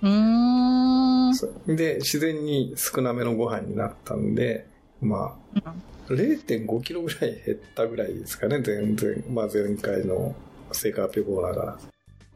[0.03, 1.77] うーん。
[1.77, 4.66] で、自然に少なめのご飯になったんで、
[5.01, 5.75] まあ、
[6.09, 9.25] 0.5キロぐらい減ったぐらいですかね、全然。
[9.29, 10.35] まあ前回の
[10.73, 11.79] セカペコーラが。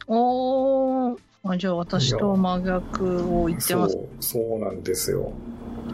[0.06, 1.18] おー。
[1.42, 3.94] あじゃあ私と真逆を言ってます。
[3.94, 5.32] そう、そうなんですよ。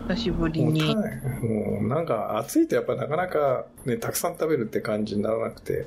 [0.08, 0.80] 久しぶりに。
[0.80, 5.86] たもうなんか暑いとやっぱなかなかね、たくさん食べるって感じにならなくて。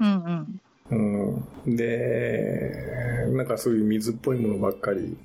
[0.00, 0.58] うん
[0.90, 1.44] うん。
[1.66, 1.76] うん。
[1.76, 5.18] で、なんかそういう水っぽいものばっかり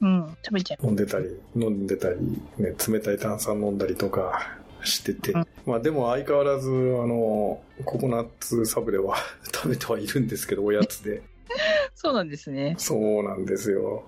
[0.00, 0.36] うん。
[0.44, 0.86] 食べちゃう。
[0.86, 2.16] 飲んでたり、飲んでたり、
[2.58, 5.46] ね、冷たい炭酸飲んだりとか、しててうん。
[5.66, 9.16] まあでも相変わらず、あの、ココナッツサブレは
[9.52, 11.22] 食べてはいるんですけど、おやつで。
[11.94, 12.74] そうなんですね。
[12.78, 14.04] そうなんですよ。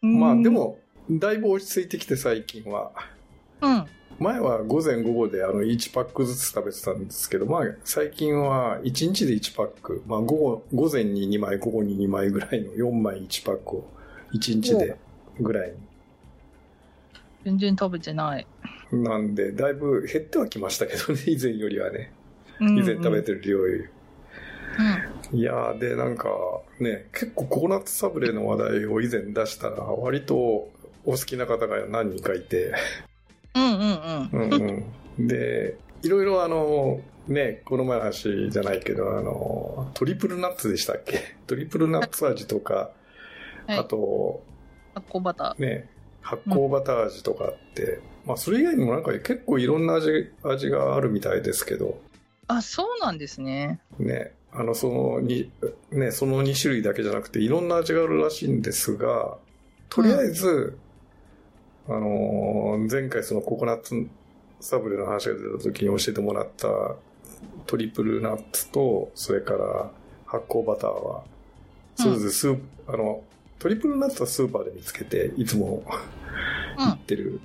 [0.00, 0.50] まあで。
[0.50, 0.78] も、
[1.10, 2.92] だいぶ落ち着いてきて最近は。
[3.60, 3.86] うん。
[4.18, 13.88] 前は午前午後であの1パックずつ食べてたんですけど、まあ最近は1日で1パック、まあ午後、午前に2枚、午後に2枚ぐらいの4枚1パックを
[14.34, 14.96] 1日で
[15.40, 15.72] ぐらい
[17.44, 18.46] 全然食べてない。
[18.92, 22.12] なんで、だいぶ減ってはきましたけどね、 以前よりはね。
[22.60, 23.40] 以以前食べてる。
[23.40, 23.84] る量より。
[25.32, 25.38] うん。
[25.38, 26.28] いやー、で、なんか
[26.78, 30.70] ね、結構ココナッツサブレの話題を以前出したら、割とお
[31.04, 32.72] 好きな方が何人かいて、
[33.54, 34.52] うんうんうん。
[34.52, 34.84] うん
[35.18, 41.18] うん、で、いろいろあの、ね、この前の話じゃないけど、あの、トリプルナッツでしたっけ？
[41.46, 42.90] トリプルナッツ味とか、
[43.66, 44.42] はいあと、
[44.94, 45.88] 発酵バタね、
[46.20, 51.94] 発酵バター味とかって、まあそれ以外にもなんか結構いろんな味、味があるみたいですけど、ー。
[52.48, 53.80] あ、そうなんですね。
[53.98, 55.50] ね、あの、そのに、
[55.90, 59.38] ね、その2種類だけじゃなくていろんな味があるらしいんですが、
[59.88, 60.78] とりあえず、
[61.88, 64.08] あのー前回そのココナッツ
[64.60, 66.68] サブレの話が出た時に教えてもらった
[67.66, 69.90] トリプルナッツと、それから
[70.24, 71.24] 発酵バターは、
[71.96, 73.22] それぞれスープ、あの、
[73.62, 75.84] トリプルナッツはスーパーで見つけて、いつも
[76.76, 77.40] うん売ってる。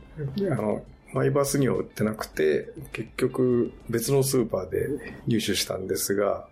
[0.51, 6.47] あの、マイバスには売ってなくて、結局別のスーパーで入手したんですが、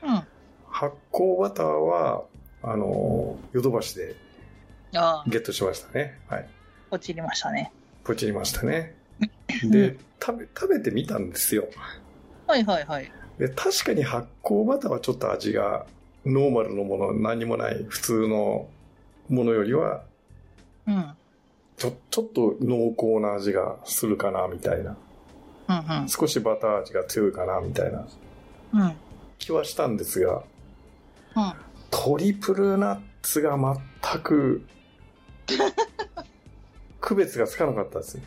[0.00, 0.22] うん。
[0.68, 2.22] 発酵バターは、
[2.62, 4.14] あの、ヨドバシで
[5.26, 6.16] ゲットしましたね。
[6.28, 6.48] はい。
[6.92, 7.72] 落ちりましたね。
[8.04, 8.94] ポチりましたね。
[9.20, 9.26] う
[9.72, 11.66] でん、食べ、食べてみたんですよ。
[12.46, 13.10] はいはいはい。
[13.40, 15.84] で、確かに発酵バターはちょっと味が、
[16.24, 18.68] ノーマルのもの、何もない普通の
[19.30, 20.02] ものよりは、
[20.86, 21.12] うん。
[21.76, 24.90] ちょ、ちょっと濃厚な味がするかな、みたいな。
[24.90, 28.06] うん少しバター味が強いかな、みたいな
[28.74, 28.80] うん。
[28.82, 28.92] うん。
[29.38, 30.42] 気はしたんですが、
[31.36, 31.52] うん。
[31.90, 34.62] トリプルナッツが全く
[37.00, 38.24] 区別がつかなかったですね。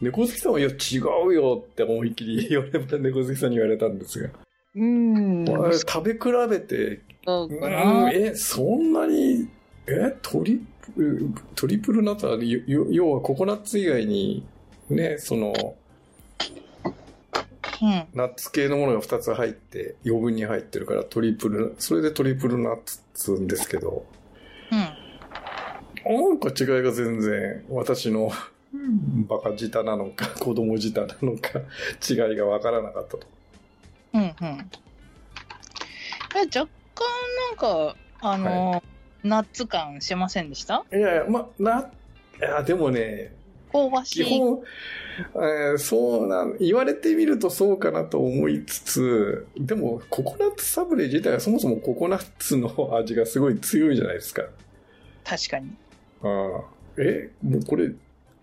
[0.00, 4.30] 猫好きさんは、いや、違うよって思いっきり言われた、猫好きさんに言われたんですが。
[4.76, 5.44] うん。
[5.48, 7.48] あれ食べ比べて、そう。
[7.48, 9.48] んえ、そんなに、
[9.88, 10.60] え、トリ
[10.94, 14.44] プル、トリプルナッツは、要はココナッツ以外に、
[14.90, 15.76] ね、その、
[17.80, 18.06] うん。
[18.12, 24.04] ナッツ系のものが2つ入って、余分に入ってるからトリプル、それでトリプルナッツっつうんですけど、
[24.70, 24.78] うん。
[24.78, 28.30] なんか違いが全然、私の
[29.28, 31.60] バカ舌なのか、子供舌なのか、
[32.08, 33.20] 違いがわからなかったと。
[34.12, 34.20] うん。
[34.22, 34.30] うん。
[36.36, 37.04] え、若干
[37.50, 38.82] なんか、あの、
[39.28, 40.84] ナッツ感しませんでした？
[40.92, 41.90] いやいや、ま、な、
[42.40, 43.32] いや、でもね、
[43.72, 44.24] 香ばしい。
[44.24, 44.62] 基本、
[45.34, 54.44] えーそうなん、言われてみるとそうかなと思いつつ、でも、ココナッツサブレ自体はそもそもココナッツの味がすごい強いじゃないですか。
[55.24, 55.70] 確かに。
[56.22, 56.64] ああ
[56.96, 57.92] え、もうこれ、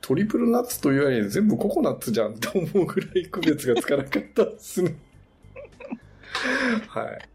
[0.01, 4.95] トリプルナッツというより全部ココナッツじゃんって思うぐらい区別がつかなかったですね。
[6.87, 7.29] はい。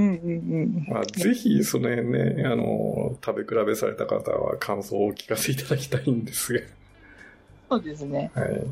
[0.00, 0.86] うんうんうん。
[0.88, 6.66] まあ、ぜひ、その辺ね、あの、食べ比べされた方は感想をお聞かせいただきたいんです
[7.68, 8.30] そうですね。
[8.34, 8.42] が。
[8.42, 8.66] はい。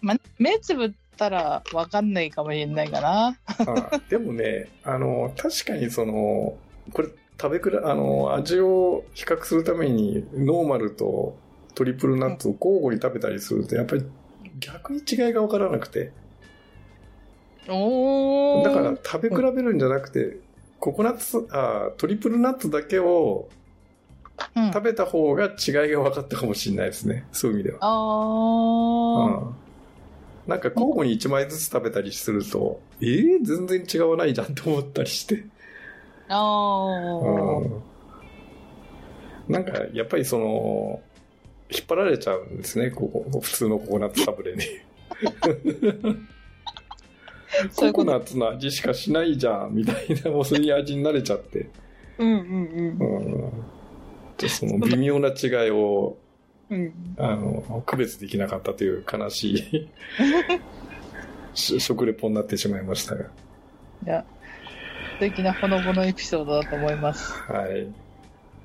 [0.00, 3.38] ま、目つぶったらわかんないかもしれないかな。
[3.58, 6.56] あでもね、あの、確かにその、
[6.92, 7.08] これ、
[7.40, 11.36] 食べ比べ、あの、味を比較するために、ノーマルと
[11.74, 14.04] トリプルナッツを交互に食べたりすると、やっぱり
[14.58, 16.12] 逆に違いがわからなくて。
[17.66, 20.38] だから食べ比べるんじゃなくて、
[20.80, 23.48] ココナッツ、あトリプルナッツだけを
[24.54, 25.52] うん、食べた方が違い
[25.92, 27.24] が分かったかもしれないですね。
[27.32, 27.78] そういう意味では。
[27.82, 29.46] あー。
[29.46, 29.54] うん
[30.44, 35.44] なんか交互に1枚ずつ食べたりすると、えー、全然違わないじゃんって思ったりして。
[36.28, 37.58] あー。
[37.60, 37.82] うん
[39.48, 41.00] なんか、やっぱりその、
[41.70, 44.62] 引っ張られちゃうんですね、ここ、普通のココナッツサブレに。
[47.76, 51.68] ココナッツの味しかしないじゃん、みたいな、もうそういう味に慣れちゃって。
[52.18, 52.40] うんうん
[53.00, 53.52] うん。
[54.38, 56.16] でその微妙な違いを、
[56.70, 56.80] うん。
[56.80, 56.94] うん。
[57.18, 59.88] あの、区別できなかったという悲しい
[61.54, 63.24] し食レポになってしまいましたが。
[63.24, 63.26] い
[64.06, 64.24] や、
[65.14, 67.32] 素敵なほのぼのエピソードだと思います。
[67.42, 67.88] はい。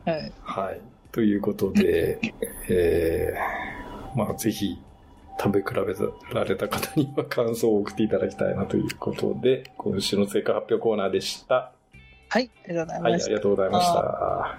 [0.06, 0.32] はい。
[0.41, 0.82] はい。
[1.12, 2.19] ということで、
[2.69, 4.80] えー、まあぜひ
[5.39, 11.71] 食べ比べられた方には感想を送っていただきたいなということで、今週の成果発表コーナーでした。
[12.30, 13.28] はい、ありがとうございはい、あ。
[13.28, 14.58] りがとうございました。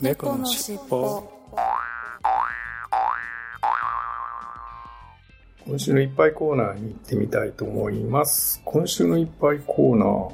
[0.00, 1.32] 猫のしっぽこ
[5.66, 8.60] 今週のいっぱいコーナーに行ってみたいと思います。
[8.64, 10.32] 今週のいっぱいコーナー、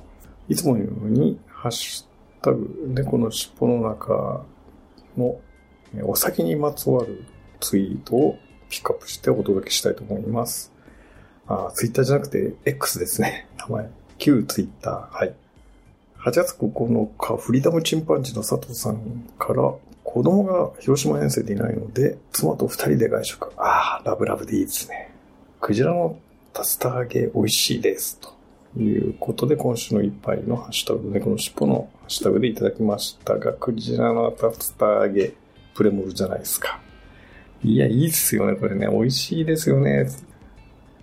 [0.49, 2.07] いつものように、ハッシュ
[2.45, 4.45] タグ、猫の尻尾の中
[5.17, 5.41] の
[5.95, 7.25] えお酒にまつわる
[7.61, 10.73] ツイートをピックアップしてお届けしたいと思います。
[11.47, 13.49] あ、ツイッターじゃなくて X ですね。
[13.59, 13.91] 名前。
[14.19, 15.17] 旧ツイッター。
[15.17, 15.35] はい。
[16.19, 23.53] 8月9日、フリーダムチンパンジーの佐藤さんから、子供が広島遠征でいないので、妻と二人で外食。
[23.57, 25.13] ああ、ラブラブでいいですね。
[25.61, 26.19] クジラの
[26.57, 28.19] 竜田揚げ美味しいです。
[28.75, 35.35] ということで、今週の一杯のハッシュタグ、猫の尻尾のハッシュタグでいただきましたが、クジラの竜田揚げ、
[35.75, 36.81] プレモルじゃないですか。
[37.67, 38.87] いや、いいっすよね、これね。
[38.87, 40.07] 美味しいですよね。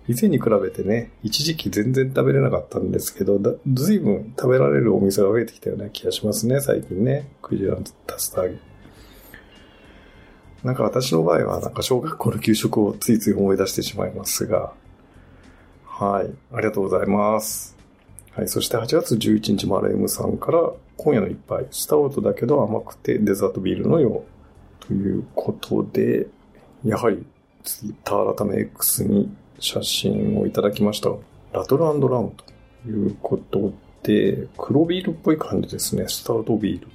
[0.07, 7.27] 以前に比べてね、一時期全然食べれなかったんですけど、だずいぶん食べられるお店が増えてきたような気がしますね、最近ね。
[7.41, 7.83] クジラの竜
[8.33, 8.57] 田揚げ。
[10.63, 14.71] なんか私の場合は、なんか小学校の給食をついつい思い出してしまいますが、
[15.85, 16.33] はい。
[16.53, 17.75] ありがとうございます。
[18.31, 18.47] はい。
[18.47, 24.33] そして8月11日、マラエムさんから、今夜の一杯、スタウトだけど甘くてデザートビールのよう。
[24.85, 26.27] ということで、
[26.83, 27.25] やはり、
[27.63, 31.09] ツイッター改め X に写真をいただきました。
[31.53, 33.71] ラトルラムということ
[34.03, 36.05] で、黒ビールっぽい感じですね。
[36.07, 36.87] スタウトビール。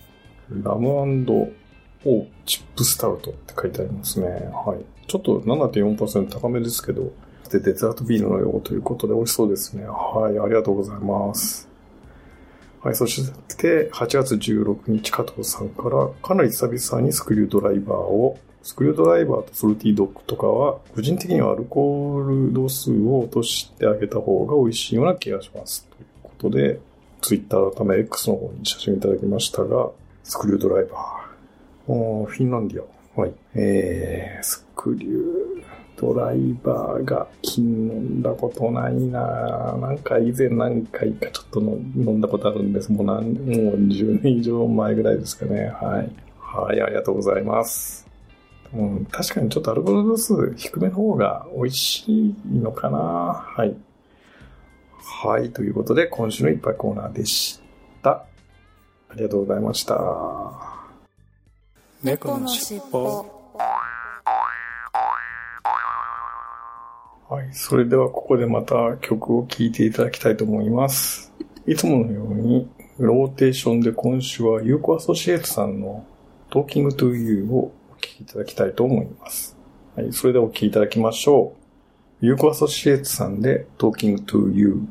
[0.63, 4.29] ラムオーチップスタウトって書いてありますね。
[4.29, 5.07] はい。
[5.07, 7.11] ちょっと7.4%高めですけど、
[7.51, 9.85] で、デザートビールのようということで美味しそうですね。
[9.85, 11.69] はい、ありがとうございます。
[12.83, 13.23] はい、そし
[13.57, 25.87] て、8月16日、加藤さんから、かなり久々にスクリュードライバーを、スクリュードライバーとフルティドッグとかは、個人的にはアルコール度数を落としてあげた方が美味しいような気がします。
[25.91, 26.81] ということで、
[27.21, 29.91] ツイッター改め X の方に写真いただきましたが、
[30.25, 31.93] スクリュードライバー。
[31.93, 32.83] ーフィンランディ
[33.17, 33.21] ア。
[33.21, 33.33] はい。
[33.55, 35.65] えー、スクリュー
[35.97, 42.93] ドライバーが金飲んだことないななんか以前何回かちょっと飲んだことあるんです。
[42.93, 45.73] もう何、もう10年以上前ぐらいですかね。
[45.81, 46.11] はい。
[46.39, 48.08] はい、ありがとうございます。
[48.75, 53.75] うん、確かにちょっとアルコール度数低めの方が美味しいのかなはい。
[55.01, 57.61] はい、ということで今週のいっぱいコーナーでし
[58.03, 58.11] た。
[58.11, 59.97] ありがとうございました。
[62.03, 63.39] 猫のしっぽ
[67.31, 67.49] はい。
[67.53, 71.33] それではここでまた曲を聴いていただきたいと思います。
[71.67, 76.07] いつものように、ローテーションで今週はユーコアソシエイトさんの
[76.51, 79.57] Talking to You をお聴きいただきたいと思います。
[79.97, 80.13] はい。
[80.13, 81.57] それではお聞きいただきましょ
[82.23, 82.27] う。
[82.27, 84.89] ユーコアソシエイツさんで Talking to You。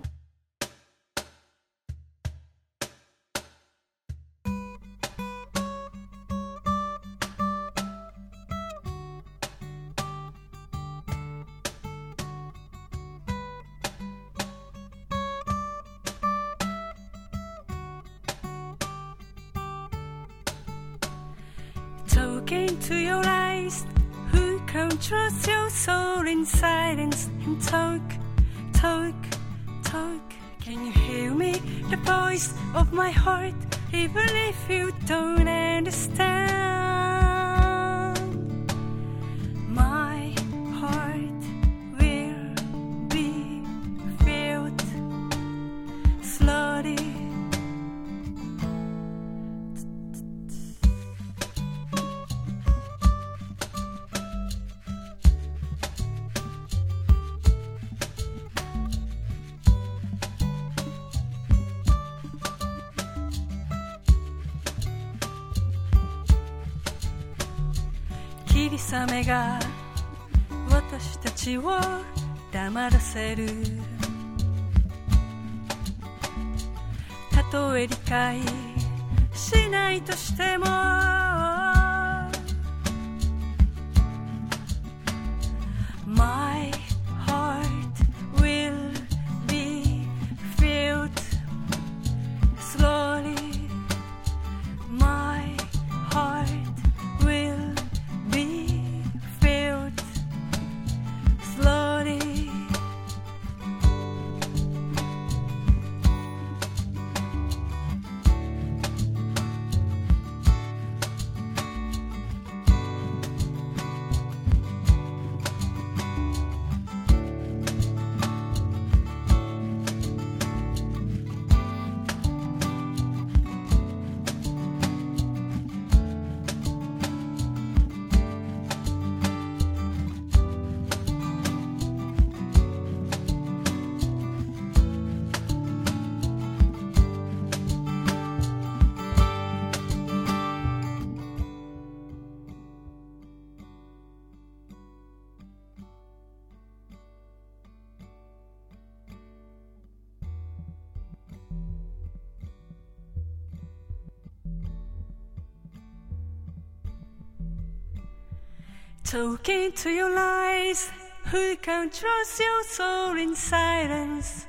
[159.10, 160.92] Talking to your lies,
[161.32, 164.46] who can trust your soul in silence?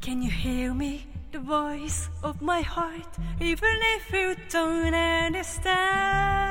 [0.00, 6.49] Can you hear me, the voice of my heart, even if you don't understand?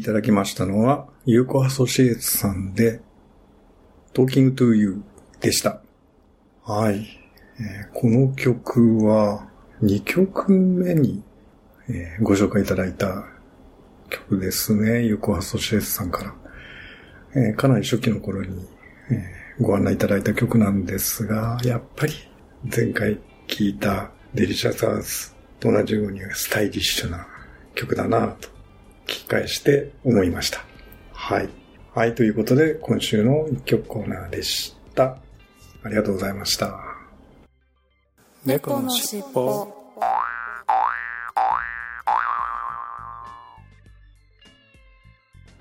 [0.00, 3.00] きいただきましたのは、ユーコアソシエイツさんで、
[4.14, 5.02] Talking to You
[5.40, 5.80] でした。
[6.64, 7.06] はい。
[7.58, 9.48] えーこの曲は、
[9.82, 11.22] 2曲目に、
[11.88, 13.24] えーご紹介いただいた
[14.10, 15.04] 曲ですね。
[15.04, 16.34] ユーコアソシエイツさんから。
[17.34, 18.66] えーかなり初期の頃に、
[19.10, 22.12] えーご案内いただいた曲なんですが、やっぱり
[22.70, 23.16] 前回
[23.46, 25.30] 聴いたデリシャスアーズ
[25.60, 27.26] と同じようにスタイリッシュな
[27.74, 28.50] 曲だなと
[29.06, 30.64] 聞き返して思いました。
[31.12, 31.48] はい。
[31.94, 35.16] はい、ということで、今週の一曲コーナーでした。
[35.82, 36.78] ありがとうございました。
[38.44, 39.66] 猫のしっぽ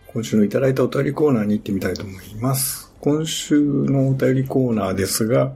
[0.08, 2.94] 今週のいただいたお便りコーナーに行ってみたいと思います。
[3.02, 5.54] 今週のお便りコーナーですが、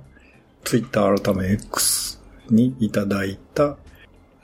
[0.66, 2.20] Twitter 改め X
[2.50, 3.78] にいただいた、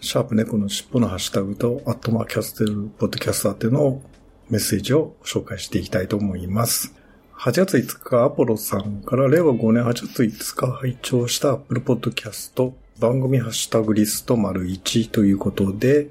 [0.06, 4.03] シャープ猫のしっぽのハッシュタグと、アットマーキャステルポッドキャスターっていうのを
[4.51, 6.93] メッセージを紹介していきたいと思います。
[7.39, 16.10] 8月5日、アポロさんから、令和5年8月5日拝聴した Apple Podcast 番組ハッシュタグリスト丸1ということで、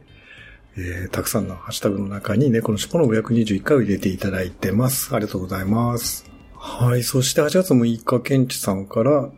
[0.77, 5.15] えーたくさんのハッシュタグの中に猫の尻尾の521回を入れていただいてます。
[5.15, 6.29] ありがとうございます。
[6.57, 7.05] はい。
[7.05, 9.31] そして8月6日、ケンチさんから、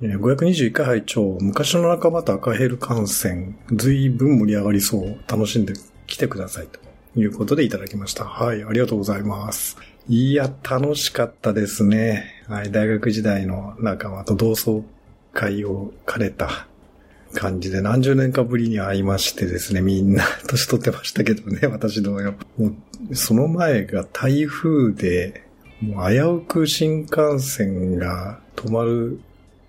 [0.00, 5.18] 521回拝聴昔の仲間と赤ヘル観戦、随分盛り上がりそう。
[5.28, 5.74] 楽しんで
[6.06, 6.68] 来てください。
[6.68, 6.80] と
[7.20, 8.24] いうことでいただきました。
[8.24, 8.64] はい。
[8.64, 9.76] ありがとうございます。
[10.08, 12.42] いや、楽しかったですね。
[12.48, 12.72] はい。
[12.72, 14.84] 大学時代の仲間と同窓
[15.34, 16.66] 会を兼ねた
[17.34, 22.32] 感じで何十年かぶりに会いましてですね、みんな年取ってましたけどね、 私同様。
[22.56, 22.72] も
[23.10, 25.42] う、その前が台風で、
[25.82, 29.20] もう危うく新幹線が止まる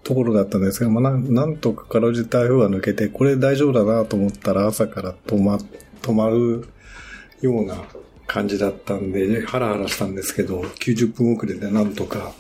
[0.04, 5.58] ところだったんですが、まあ、なんとかかろうじて台風が抜けて、これ大丈夫だなと思ったら朝から止ま、
[6.02, 6.68] 止まる
[7.42, 7.84] ような
[8.28, 12.34] 感じだったんで、ハラハラしたんですけど、90分遅れでなんとか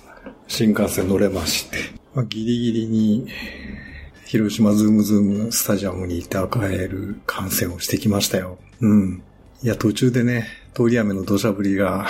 [0.47, 1.77] 新幹線乗れまして、
[2.13, 3.27] まあ、ギリギリに
[4.25, 8.57] 広島ズームズームスタジアムに行って赤エル観戦をしてきましたよ。
[8.79, 9.23] うん。
[9.61, 12.07] いや、途中でね、通り雨の土砂降りが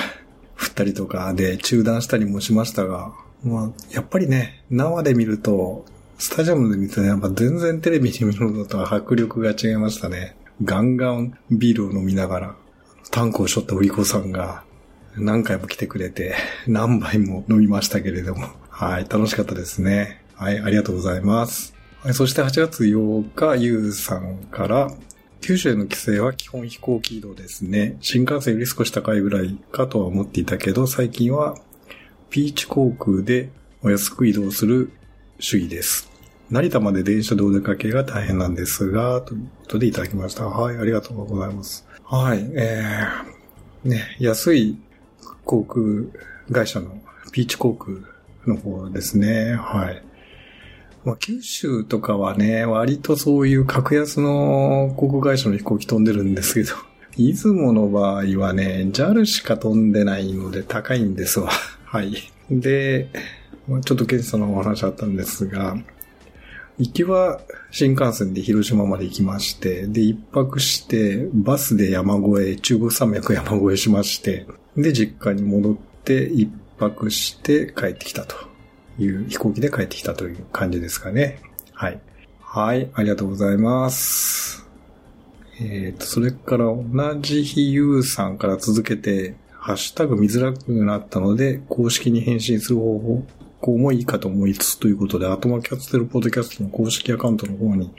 [0.56, 3.14] 降ったりとかで中断したりもしましたが、
[3.44, 5.86] まあ、やっぱりね、生で見ると、
[6.20, 10.36] スタジアムで見るとね、やっぱ全然テレビで見るのとは迫力が違いましたね。
[10.64, 12.56] ガンガンビールを飲みながら、
[13.10, 14.64] タンクを背負った売り子さんが
[15.18, 16.36] 何回も来てくれて、
[16.68, 20.22] 何杯も飲みましたけれども、はい、楽しかったですね。
[20.36, 21.74] はい、ありがとうございます。
[22.04, 24.92] はい、そして8月8日、ゆうさんから、
[25.42, 27.98] 九州への帰省は基本飛行機移動ですね。
[28.00, 31.58] 新幹線より少し高いぐらいかとは思っていたけど、最近は
[32.32, 33.50] ピーチ航空で
[33.84, 34.94] お安く移動する
[35.38, 36.10] 主義です。
[36.50, 40.46] 成田まで電車でお出かけが大変なんですが、ということでいただきました。
[40.46, 41.86] はい、ありがとうございます。
[42.06, 44.78] はい、えー、ね、安い
[45.44, 45.84] 航空
[46.54, 47.02] 会社の
[47.34, 47.98] ピーチ航空
[48.48, 49.56] の方ですね。
[49.56, 50.02] はい。
[51.04, 56.78] まあ、九州とかはね、割とそういう格安の航空会社の飛行機飛んでるんですけど、
[57.18, 61.50] 出雲の場合はね、JAL しか飛んでないので高いんですわ。
[61.92, 62.14] はい。
[62.50, 63.10] で、
[63.84, 65.76] ちょっとケンさんのお話あったんですが、
[66.80, 78.38] 行きは新幹線で広島まで行きまして、で、一泊して、バスで山越え、中国山脈山越えしまして、で、実家に戻って、一泊して帰ってきたと
[78.98, 81.42] いう、飛行機で帰ってきたという感じですかね。
[81.74, 82.00] はい。
[82.40, 84.66] はい、ありがとうございます。
[85.60, 93.24] えっ、と、それから同じ日ゆうさんから続けて、ハッシュタグ見づらくなったので、公式に返信する方法
[93.62, 97.94] 行もいいかと思いつつということで、アトマキャステルポッドキャストの公式アカウントの方に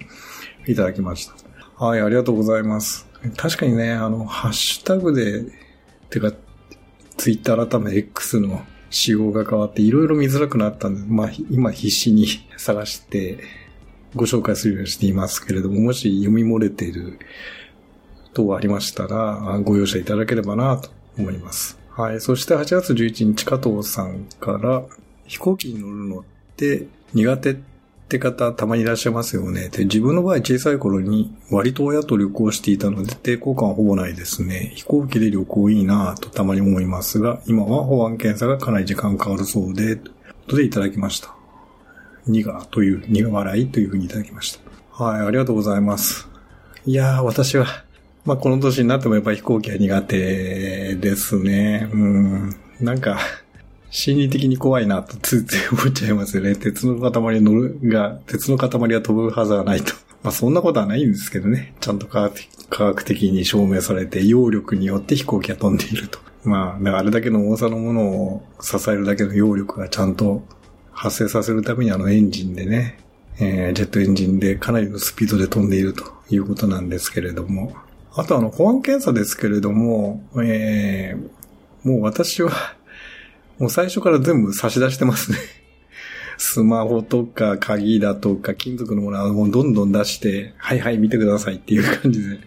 [0.67, 1.85] いただきました。
[1.85, 3.07] はい、ありがとうございます。
[3.37, 5.45] 確かにね、あの、ハッシュタグで、
[6.11, 6.33] てか、
[7.17, 12.27] ツイッター改め X の仕様が変わっていろいろ見づらくなったんで、まあ、今必死に
[12.59, 13.39] 探して
[14.17, 17.21] ご紹介するようにしていますけれども、もし読み漏れている
[18.35, 20.91] 等ありましたら、ご容赦いただければなと
[21.23, 21.79] 思います。
[21.91, 22.21] はい。
[22.21, 24.83] そして8月11日、加藤さんから、
[25.27, 26.23] 飛行機に乗るのっ
[26.57, 27.57] て苦手っ
[28.09, 29.69] て方たまにいらっしゃいますよね。
[29.71, 34.73] で、自分の場合小さい頃に割と親と旅行していたので抵抗感はほぼないですね。
[34.75, 41.35] 飛行機で旅行いいなぁとたまに思いますが、今は保安検査がかなり時間かかるそうで、ということでいただきました。
[42.27, 45.05] 苦という、苦笑いというふうにいただきました。
[45.05, 46.29] はい、ありがとうございます。
[46.85, 47.67] いやー、私は、
[48.25, 51.89] まあ、この年になってもやっぱり飛行機は苦手ですね。
[51.93, 52.57] うん。
[52.81, 53.19] なんか、
[53.91, 56.55] 心理的に怖いなとついつい思っちゃいますよね。
[56.55, 59.93] 鉄の塊に乗るが、鉄の塊は飛ぶはずはないと。
[60.23, 61.75] まあそんなことはないんですけどね。
[61.81, 62.31] ちゃんと科
[62.71, 66.21] 学的に証明されて、揚力によって飛行機が飛んでいると。
[66.45, 70.43] まあ、だからあれだけの重さのものを支えるだけの揚力がちゃんと
[70.93, 72.99] 発生させるためにあのエンジンでね、
[73.41, 77.75] えージェットエンジンでかなりのスピードで飛んでいるということなんですけれども。
[78.15, 81.43] あとあの、保安検査ですけれども、えー
[81.85, 82.53] もう私は、
[83.59, 85.39] もう最初から全部差し出してますね。
[86.39, 92.39] スマホとか鍵だとか金属のものはもうどんどん出して、はいはい見てくださいっていう感じで。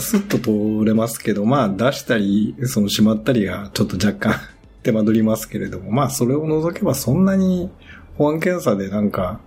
[0.00, 4.40] スッと通れますけど、まあ出したり、そのしまったりがちょっと若干
[4.82, 7.68] 手間取りますけれども、まあそれを除けばそんなに
[8.16, 9.40] 保安検査でなんか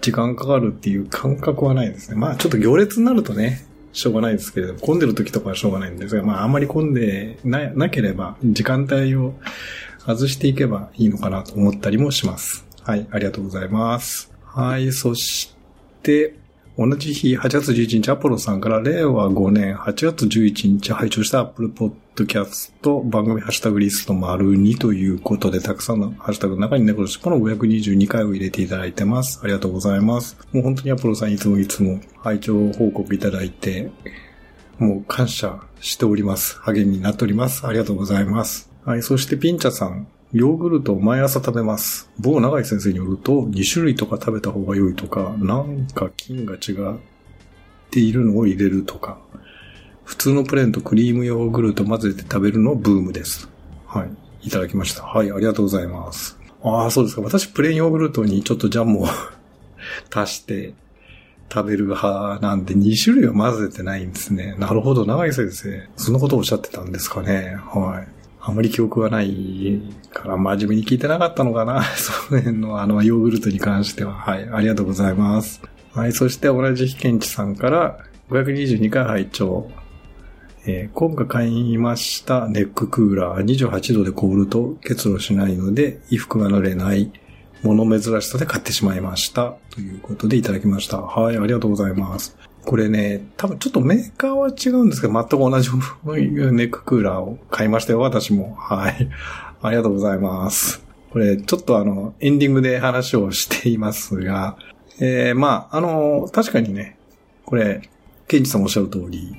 [0.00, 2.16] 時間かかるっていう感覚はないですね。
[2.16, 9.34] まあちょっと行列になるとね、しょうがないですけれども、混んでる時とかはしょうがないんですが、まああんまり混んでななければ時間帯を
[9.98, 12.66] 外していけばいいのかなと思ったりもします。
[12.82, 14.32] はい、ありがとうございます。
[14.44, 15.54] はい、そし
[16.02, 16.34] て、
[16.80, 22.72] 同じ日、8月11日、アポロさんから、令和5年8月11日拝聴した Apple Podcast
[23.10, 29.40] 番組ハッシュタグリスト丸2ということで、たくさんのハッシュタグの中に猫の尻尾の522回を入れていただいてます。
[29.42, 30.38] ありがとうございます。
[30.52, 33.90] もう本当にアポロさんいつもいつも拝聴報告いただいて、
[34.78, 36.60] もう感謝しております。
[36.60, 37.66] 励みになっております。
[37.66, 38.70] ありがとうございます。
[38.86, 40.06] はい、そしてピンチャさん。
[40.32, 42.08] ヨーグルトを毎朝食べます。
[42.18, 47.00] 某長井先生によると、2種類とか食べた方が良いとか、なんか菌が違っ
[47.90, 49.18] ているのを入れるとか、
[50.04, 53.48] 普通のプレーンとクリームヨーグルト混ぜて食べるのブームです。
[53.86, 54.48] はい。
[54.48, 55.02] いただきました。
[55.02, 56.38] はい、ありがとうございます。
[56.62, 57.22] ああ、そうですか。
[57.22, 59.06] 私、プレーンヨーグルトにちょっとジャムを
[60.14, 60.74] 足して
[61.52, 64.54] 食べる派なんで、2種類は混ぜてないんですね。
[64.58, 65.88] なるほど、長井先生。
[65.96, 67.58] そんなことをおっしゃってたんですかね。
[67.66, 68.19] はい。
[68.42, 69.80] あまり記憶がない
[70.12, 71.82] から真面目に聞いてなかったのかな。
[71.96, 74.14] その辺のあのヨーグルトに関しては。
[74.14, 74.48] はい。
[74.50, 75.60] ありがとうございます。
[75.92, 76.12] はい。
[76.12, 77.98] そして同じ被験地さんから
[78.30, 79.70] 522回拝聴
[80.66, 87.10] えー今回買いましたネッククーラー28度で凍ると結露しないので衣服が濡れない
[87.62, 89.54] 物珍しさで買ってしまいました。
[89.70, 90.98] ということでいただきました。
[90.98, 91.36] はい。
[91.36, 92.36] ありがとうございます。
[92.64, 95.76] これね、多分ちょっとメーカーは違うんですけど、全く同じネ
[96.64, 98.54] ッククーラーを買いましたよ、私も。
[98.54, 99.08] はい。
[99.62, 100.82] ありがとうございます。
[101.10, 104.56] これ、ちょっとあの、エンディングで話をしていますが、
[105.00, 106.96] えー、まあ、あの、確かにね、
[107.46, 107.88] これ、
[108.28, 109.34] ケンジさんおっしゃる通り、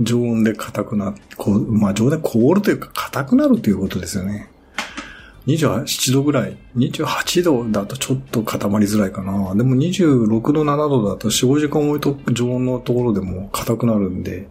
[0.00, 4.48] 常温で硬くな、こう、まあ、常温で凍るというか硬くなるということですよね。
[5.46, 6.56] 27度ぐらい。
[6.76, 9.54] 28度だとちょっと固まりづらいかな。
[9.54, 14.48] でも26度、7度だと4、5時間置いとく常温のところでも硬くなるんで、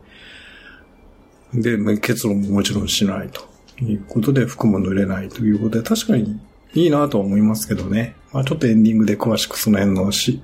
[1.54, 3.42] で、結露ももちろんしないと
[3.84, 6.39] いうことで、服も濡れないということで、確かに
[6.74, 8.16] いいなとは思いますけどね。
[8.32, 10.42] まあちょっとエンディングで詳しくその辺のし、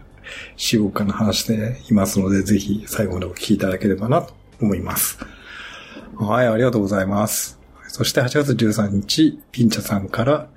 [0.57, 5.19] 使用感の話していますので、ぜひ最後までお聞きいただければなと思います。
[6.17, 7.56] はい、ありがとうございます。
[7.97, 10.49] そして8月13日、ピンチャさんから、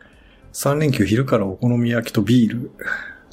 [0.52, 2.70] 3連休昼からお好み焼きとビール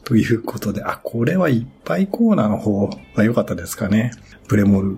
[0.06, 4.12] ということで、あ、これはいっぱいコーナーの方が良かったですかね。
[4.48, 4.98] プレモル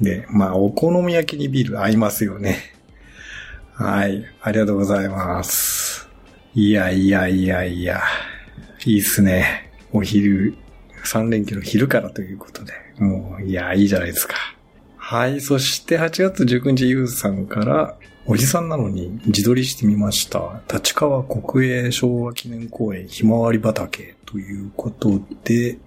[0.00, 2.58] で、まあ、お好み焼きにビール合いますよね。
[3.72, 6.08] はい、ありがとうございます。
[6.54, 8.04] いやいやいやいや、
[8.84, 9.72] いいっすね。
[9.90, 10.54] お昼、
[11.04, 14.36] 3連休の昼からということで、もう、いや、いいじゃないですか。
[14.96, 15.40] はい。
[15.40, 20.62] そして8月19日ゆうさんから、おじさんなのに自撮りしてみました。
[20.72, 25.78] 立川国営昭和記念公園ひまわり畑ということで、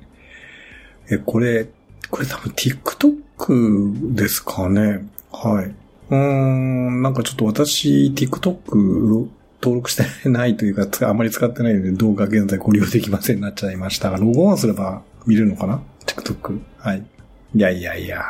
[1.09, 1.67] え、これ、
[2.11, 5.07] これ多分 TikTok ですかね。
[5.31, 5.65] はい。
[5.65, 9.29] うーん、なんかちょっと私 TikTok
[9.59, 16.59] 登録してないというか、あまり使ってないので動画現在ご利用できませんになっちゃいましたが、ログオンすれば見れるのかな ?TikTok。
[16.77, 17.03] はい。
[17.55, 18.23] いやいやいや、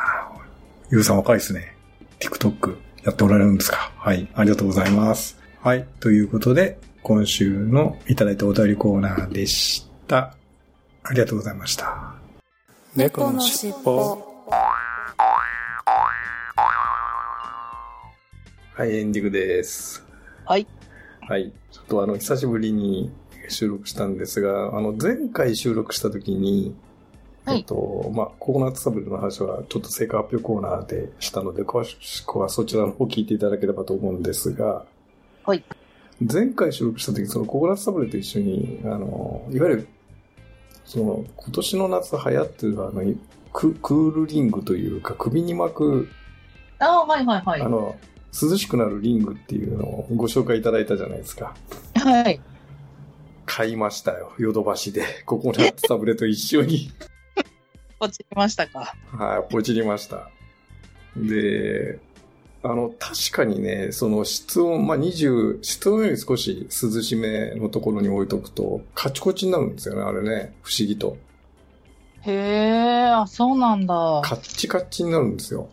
[0.92, 1.76] ゆうさん若いですね。
[2.20, 3.94] TikTok やっておられるんですか？
[3.96, 4.28] はい。
[4.34, 5.40] ありがとうございます。
[5.62, 5.88] はい。
[6.02, 10.36] ということで、今週のいただいたお便りコーナーでした。
[11.04, 12.16] ありがとうございました。
[12.98, 14.22] 猫のしっぽ
[18.76, 20.04] はい、エンディングです。
[20.44, 20.68] はい。
[21.22, 21.54] はい。
[21.72, 23.10] ちょっとあの、久しぶりに
[23.48, 26.76] 収録したんですが、あの、前回収録した時に、
[27.48, 34.84] はいえっと、まあ、ココナッツサブレの話はちょっと成果発表コーナーでしたので、詳しくはそちらの方を聞いていただければと思うんですが、
[35.46, 35.64] はい。
[36.20, 39.88] 前回収録した時、そのココナッツサブレと一緒に、あの、いわゆる、
[40.84, 43.02] その、今年の夏流行ってるあの、
[43.54, 46.10] ククールリングというか、首に巻く、
[46.80, 47.70] ああ、はいはいはいあ。
[47.70, 47.96] の、
[48.34, 51.56] 涼しくなるリングっていうのをご紹介いただいたじゃないですか。
[51.96, 52.42] はい。
[53.46, 54.34] 買いましたよ。
[54.38, 55.06] ヨドバシで。
[55.26, 56.92] ココナッツサブレと一緒に。
[58.00, 58.96] 落ちましたか？
[59.12, 60.30] はい、ポチりました。
[61.16, 62.00] で、
[62.64, 70.56] あの、確かにね、その室温、まあ、20、室温より少し涼しめのところに置いとくと、カチコチになるんですよね、あれね。
[70.62, 71.18] 不思議と。
[72.22, 74.22] へえ、あ、そうなんだ。
[74.24, 75.70] カッチカチになるんですよ。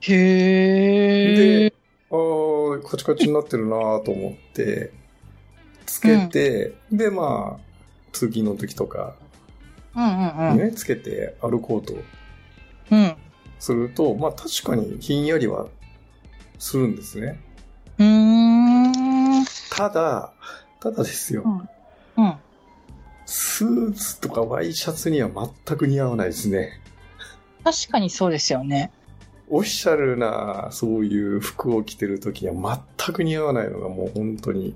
[0.00, 1.72] へえ。
[2.10, 4.92] ああ、カチカチになってるなと思って、
[5.86, 7.60] つけて、で、まあ、
[8.12, 9.16] 通勤の時とか、
[9.94, 10.58] うんうんうん。
[10.58, 11.94] ね、つけて歩こうと
[12.90, 13.16] うん。
[13.58, 15.68] すると、まあ確かにひんやりは
[16.58, 17.40] するんですね。
[17.98, 19.44] うーん。
[19.70, 20.32] ただ、
[20.80, 21.42] ただですよ。
[22.16, 22.24] うん。
[22.24, 22.34] うん。
[23.26, 25.30] スーツとかワイシャツには
[25.66, 26.80] 全く似合わないですね。
[27.64, 28.90] 確かにそうですよね。
[29.48, 34.74] オフィシャルなそういう服を着てる時には全く似合わないのがもう本当に。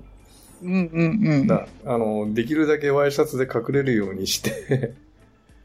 [0.63, 1.47] うんうんうん。
[1.47, 4.93] だあの、できるだけワイシャツで隠れるようにして、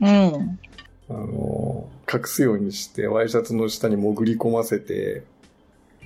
[0.03, 0.59] うん。
[1.09, 5.24] あの、隠すようにしてワイシャツの下に潜り込ませて、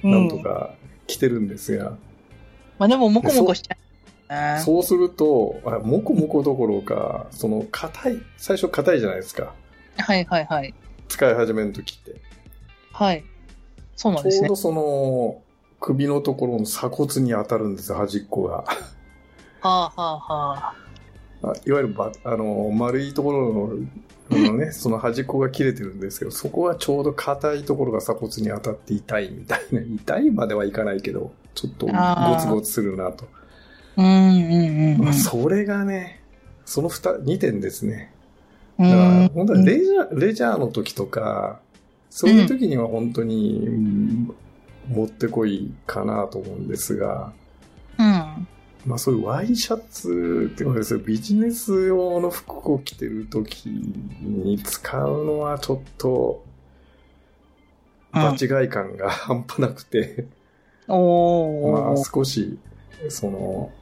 [0.05, 0.74] うんなんとか
[1.07, 1.97] 着てるんですが、
[2.78, 3.76] まあでも、もこもこしちゃ
[4.28, 4.61] うね。
[4.62, 9.55] そうすると、あもこもこどころか、その硬い、最初硬いじゃないですか。
[9.97, 10.74] はいはいはい。
[11.09, 12.20] 使い始めの時って。
[12.92, 13.24] はい。
[13.94, 14.57] そうなんですねちょうど。
[14.57, 15.42] その、
[15.80, 18.57] 首のところの鎖骨に当たるんですよ、端っこが。
[18.57, 18.64] は
[19.62, 20.86] あはあはあ。
[21.51, 23.70] あいわゆるば、あの、丸いところの、
[24.30, 29.80] あのね、 その端っこが切れてるんですけど、そこはちょうど硬いところが鎖骨に当たって痛いみたいな。
[29.80, 31.92] 痛いまではいかないけど、ちょっとゴ
[32.40, 33.26] ツゴツするなと。
[35.12, 36.20] それがね、
[36.64, 38.12] その二、二点ですね。
[38.78, 41.61] うだからん、本当はレジャー、レジャーの時とか、
[42.11, 44.30] そういう時には本当に、うん
[44.88, 47.32] もってこいかなと思うんですが、
[47.99, 48.49] うん。
[48.87, 56.45] まあそういうワイシャツっていうのはですね、ビジネス用の服を着てる時に使うのはちょっと、
[58.12, 60.26] 場違い感が半端なくて、
[60.89, 62.14] おまあー。
[62.14, 62.59] 少し、
[63.09, 63.72] その、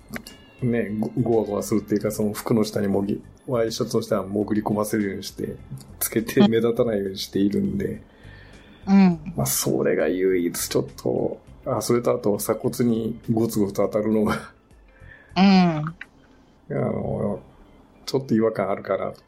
[0.62, 5.56] ね、ごごわごわするっていうか、その服の下にもぎ、ワイシャツの下に潜り込ませるようにして、
[6.00, 8.02] つけて目立たないようにしているんで、
[8.86, 9.32] うん。
[9.36, 14.53] まあそれが唯一ちょっと、あ、それとあと鎖骨にゴツゴツ当たるのが、
[15.36, 15.44] うん。
[15.44, 15.94] あ
[16.70, 17.40] の、
[18.06, 19.22] ちょっと違和感あるかなと。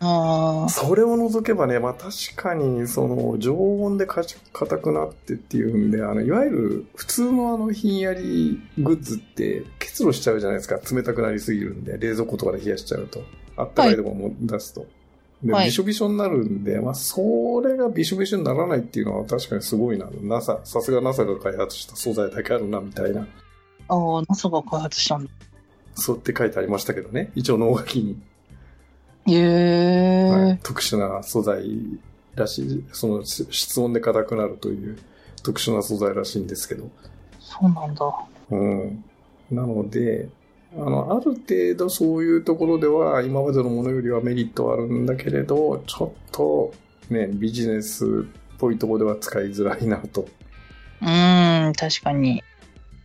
[0.00, 0.68] ああ。
[0.68, 10.78] それを除けばね、まあ確かに、その、常温でかち硬くなってっていうんで、あの、いわゆる普通のあの、ひんやりグッズって結露しちゃうじゃないですか。
[10.94, 13.22] 冷たくなりすぎるんで、冷蔵庫とかで冷やしちゃうと。
[13.56, 14.86] あったかいとこも出すと。
[15.42, 20.06] で、はいびしょびしょになるんで、まあ、それがびしょびしょにならないっていうのは確かにすごいな。
[20.22, 23.26] NASA、さすが NASA が開発した素材だけあるな、みたいな。
[23.90, 25.30] ああ、NASA が開発したんだ。
[25.94, 27.30] そうって書いてありましたけどね。
[27.34, 28.20] 一応脳書きに。
[29.26, 31.64] へえ、はい、特殊な素材
[32.36, 34.98] らしい、そのし室温で硬くなるという
[35.42, 36.88] 特殊な素材らしいんですけど。
[37.40, 38.12] そうなんだ。
[38.50, 39.04] うん。
[39.50, 40.28] なので、
[40.76, 46.72] あの、ある程度そういうところでは今までのものよりはメリットはあるんだけれど、ちょっと
[47.10, 48.08] ね、ビジネスっ
[48.58, 50.28] ぽいところでは使いづらいなと。
[51.02, 52.42] うーん、確かに。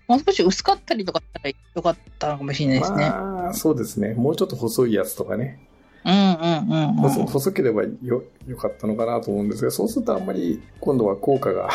[0.07, 3.09] もう少し薄かったりとかしたらよかったのかもしれないですね。
[3.09, 4.13] まあ、そうですね。
[4.13, 5.59] もうちょっと細いやつとかね。
[6.05, 6.93] うんうんうんうん。
[6.95, 11.69] 細細ければよ、よかったのかなと思うんですが、そうするとあんまり今度は効果が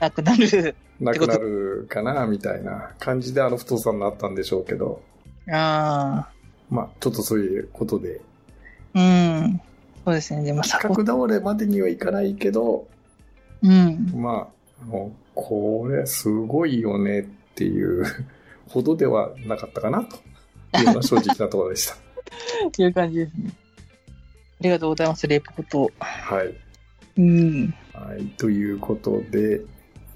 [0.00, 0.74] なくなる。
[1.00, 5.00] なくなるかな、みたいな感じであの太さになったんでしょうけど、
[5.50, 6.32] ああ。
[6.68, 8.20] まあ、ちょっとそういうことで、
[8.94, 9.60] うん。
[10.04, 10.42] そうですね。
[10.42, 12.86] でも、さ角倒れまでにはいかないけど、
[13.62, 14.12] うん。
[14.14, 14.48] ま
[14.80, 17.26] あ、あのこれすごいよねっ
[17.58, 18.04] っていう
[18.68, 21.96] ほどではなかったかなというのが正直なところでした。
[22.70, 23.50] と いう感じですね。
[23.50, 25.90] ありがとうございます、レポート。
[25.98, 26.54] はい。
[27.16, 27.74] うん。
[27.92, 28.26] はい。
[28.36, 29.60] ということで、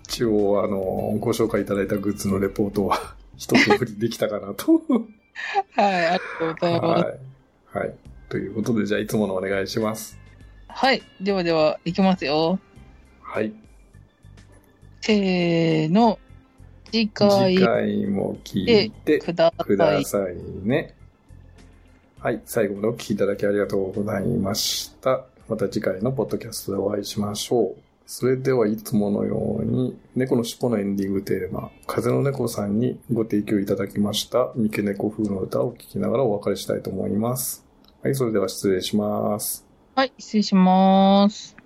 [0.05, 0.76] 一応、あの、
[1.18, 4.80] ご紹介いただいたグッズのレポートは 一通りできたかなと。
[5.74, 7.05] はい、ありがとうございます。
[7.05, 7.86] はい。
[7.86, 7.95] はい。
[8.28, 10.16] ということで、じゃあ、いつものお願いします。
[10.68, 11.03] はい。
[11.20, 12.61] ではでは、いきますよ。
[13.20, 13.53] はい。
[15.01, 16.20] せーの。
[16.93, 20.03] 次回次回も聞いてくだくさい。
[20.03, 20.95] ださいね。
[22.20, 22.43] はい。
[22.45, 25.24] 最後までお聞きいただきありがとうございました。
[25.49, 27.76] また次回のポッドキャストでお会いしましょう。
[28.07, 37.64] それではいつものように、猫の尻尾のエンディングテーマ、風の猫さんにご提供いただきました、三毛猫風の歌を聴きながらお別れしたいと思います。
[38.03, 39.64] はい、それでは失礼します。
[39.95, 41.57] はい、失礼します。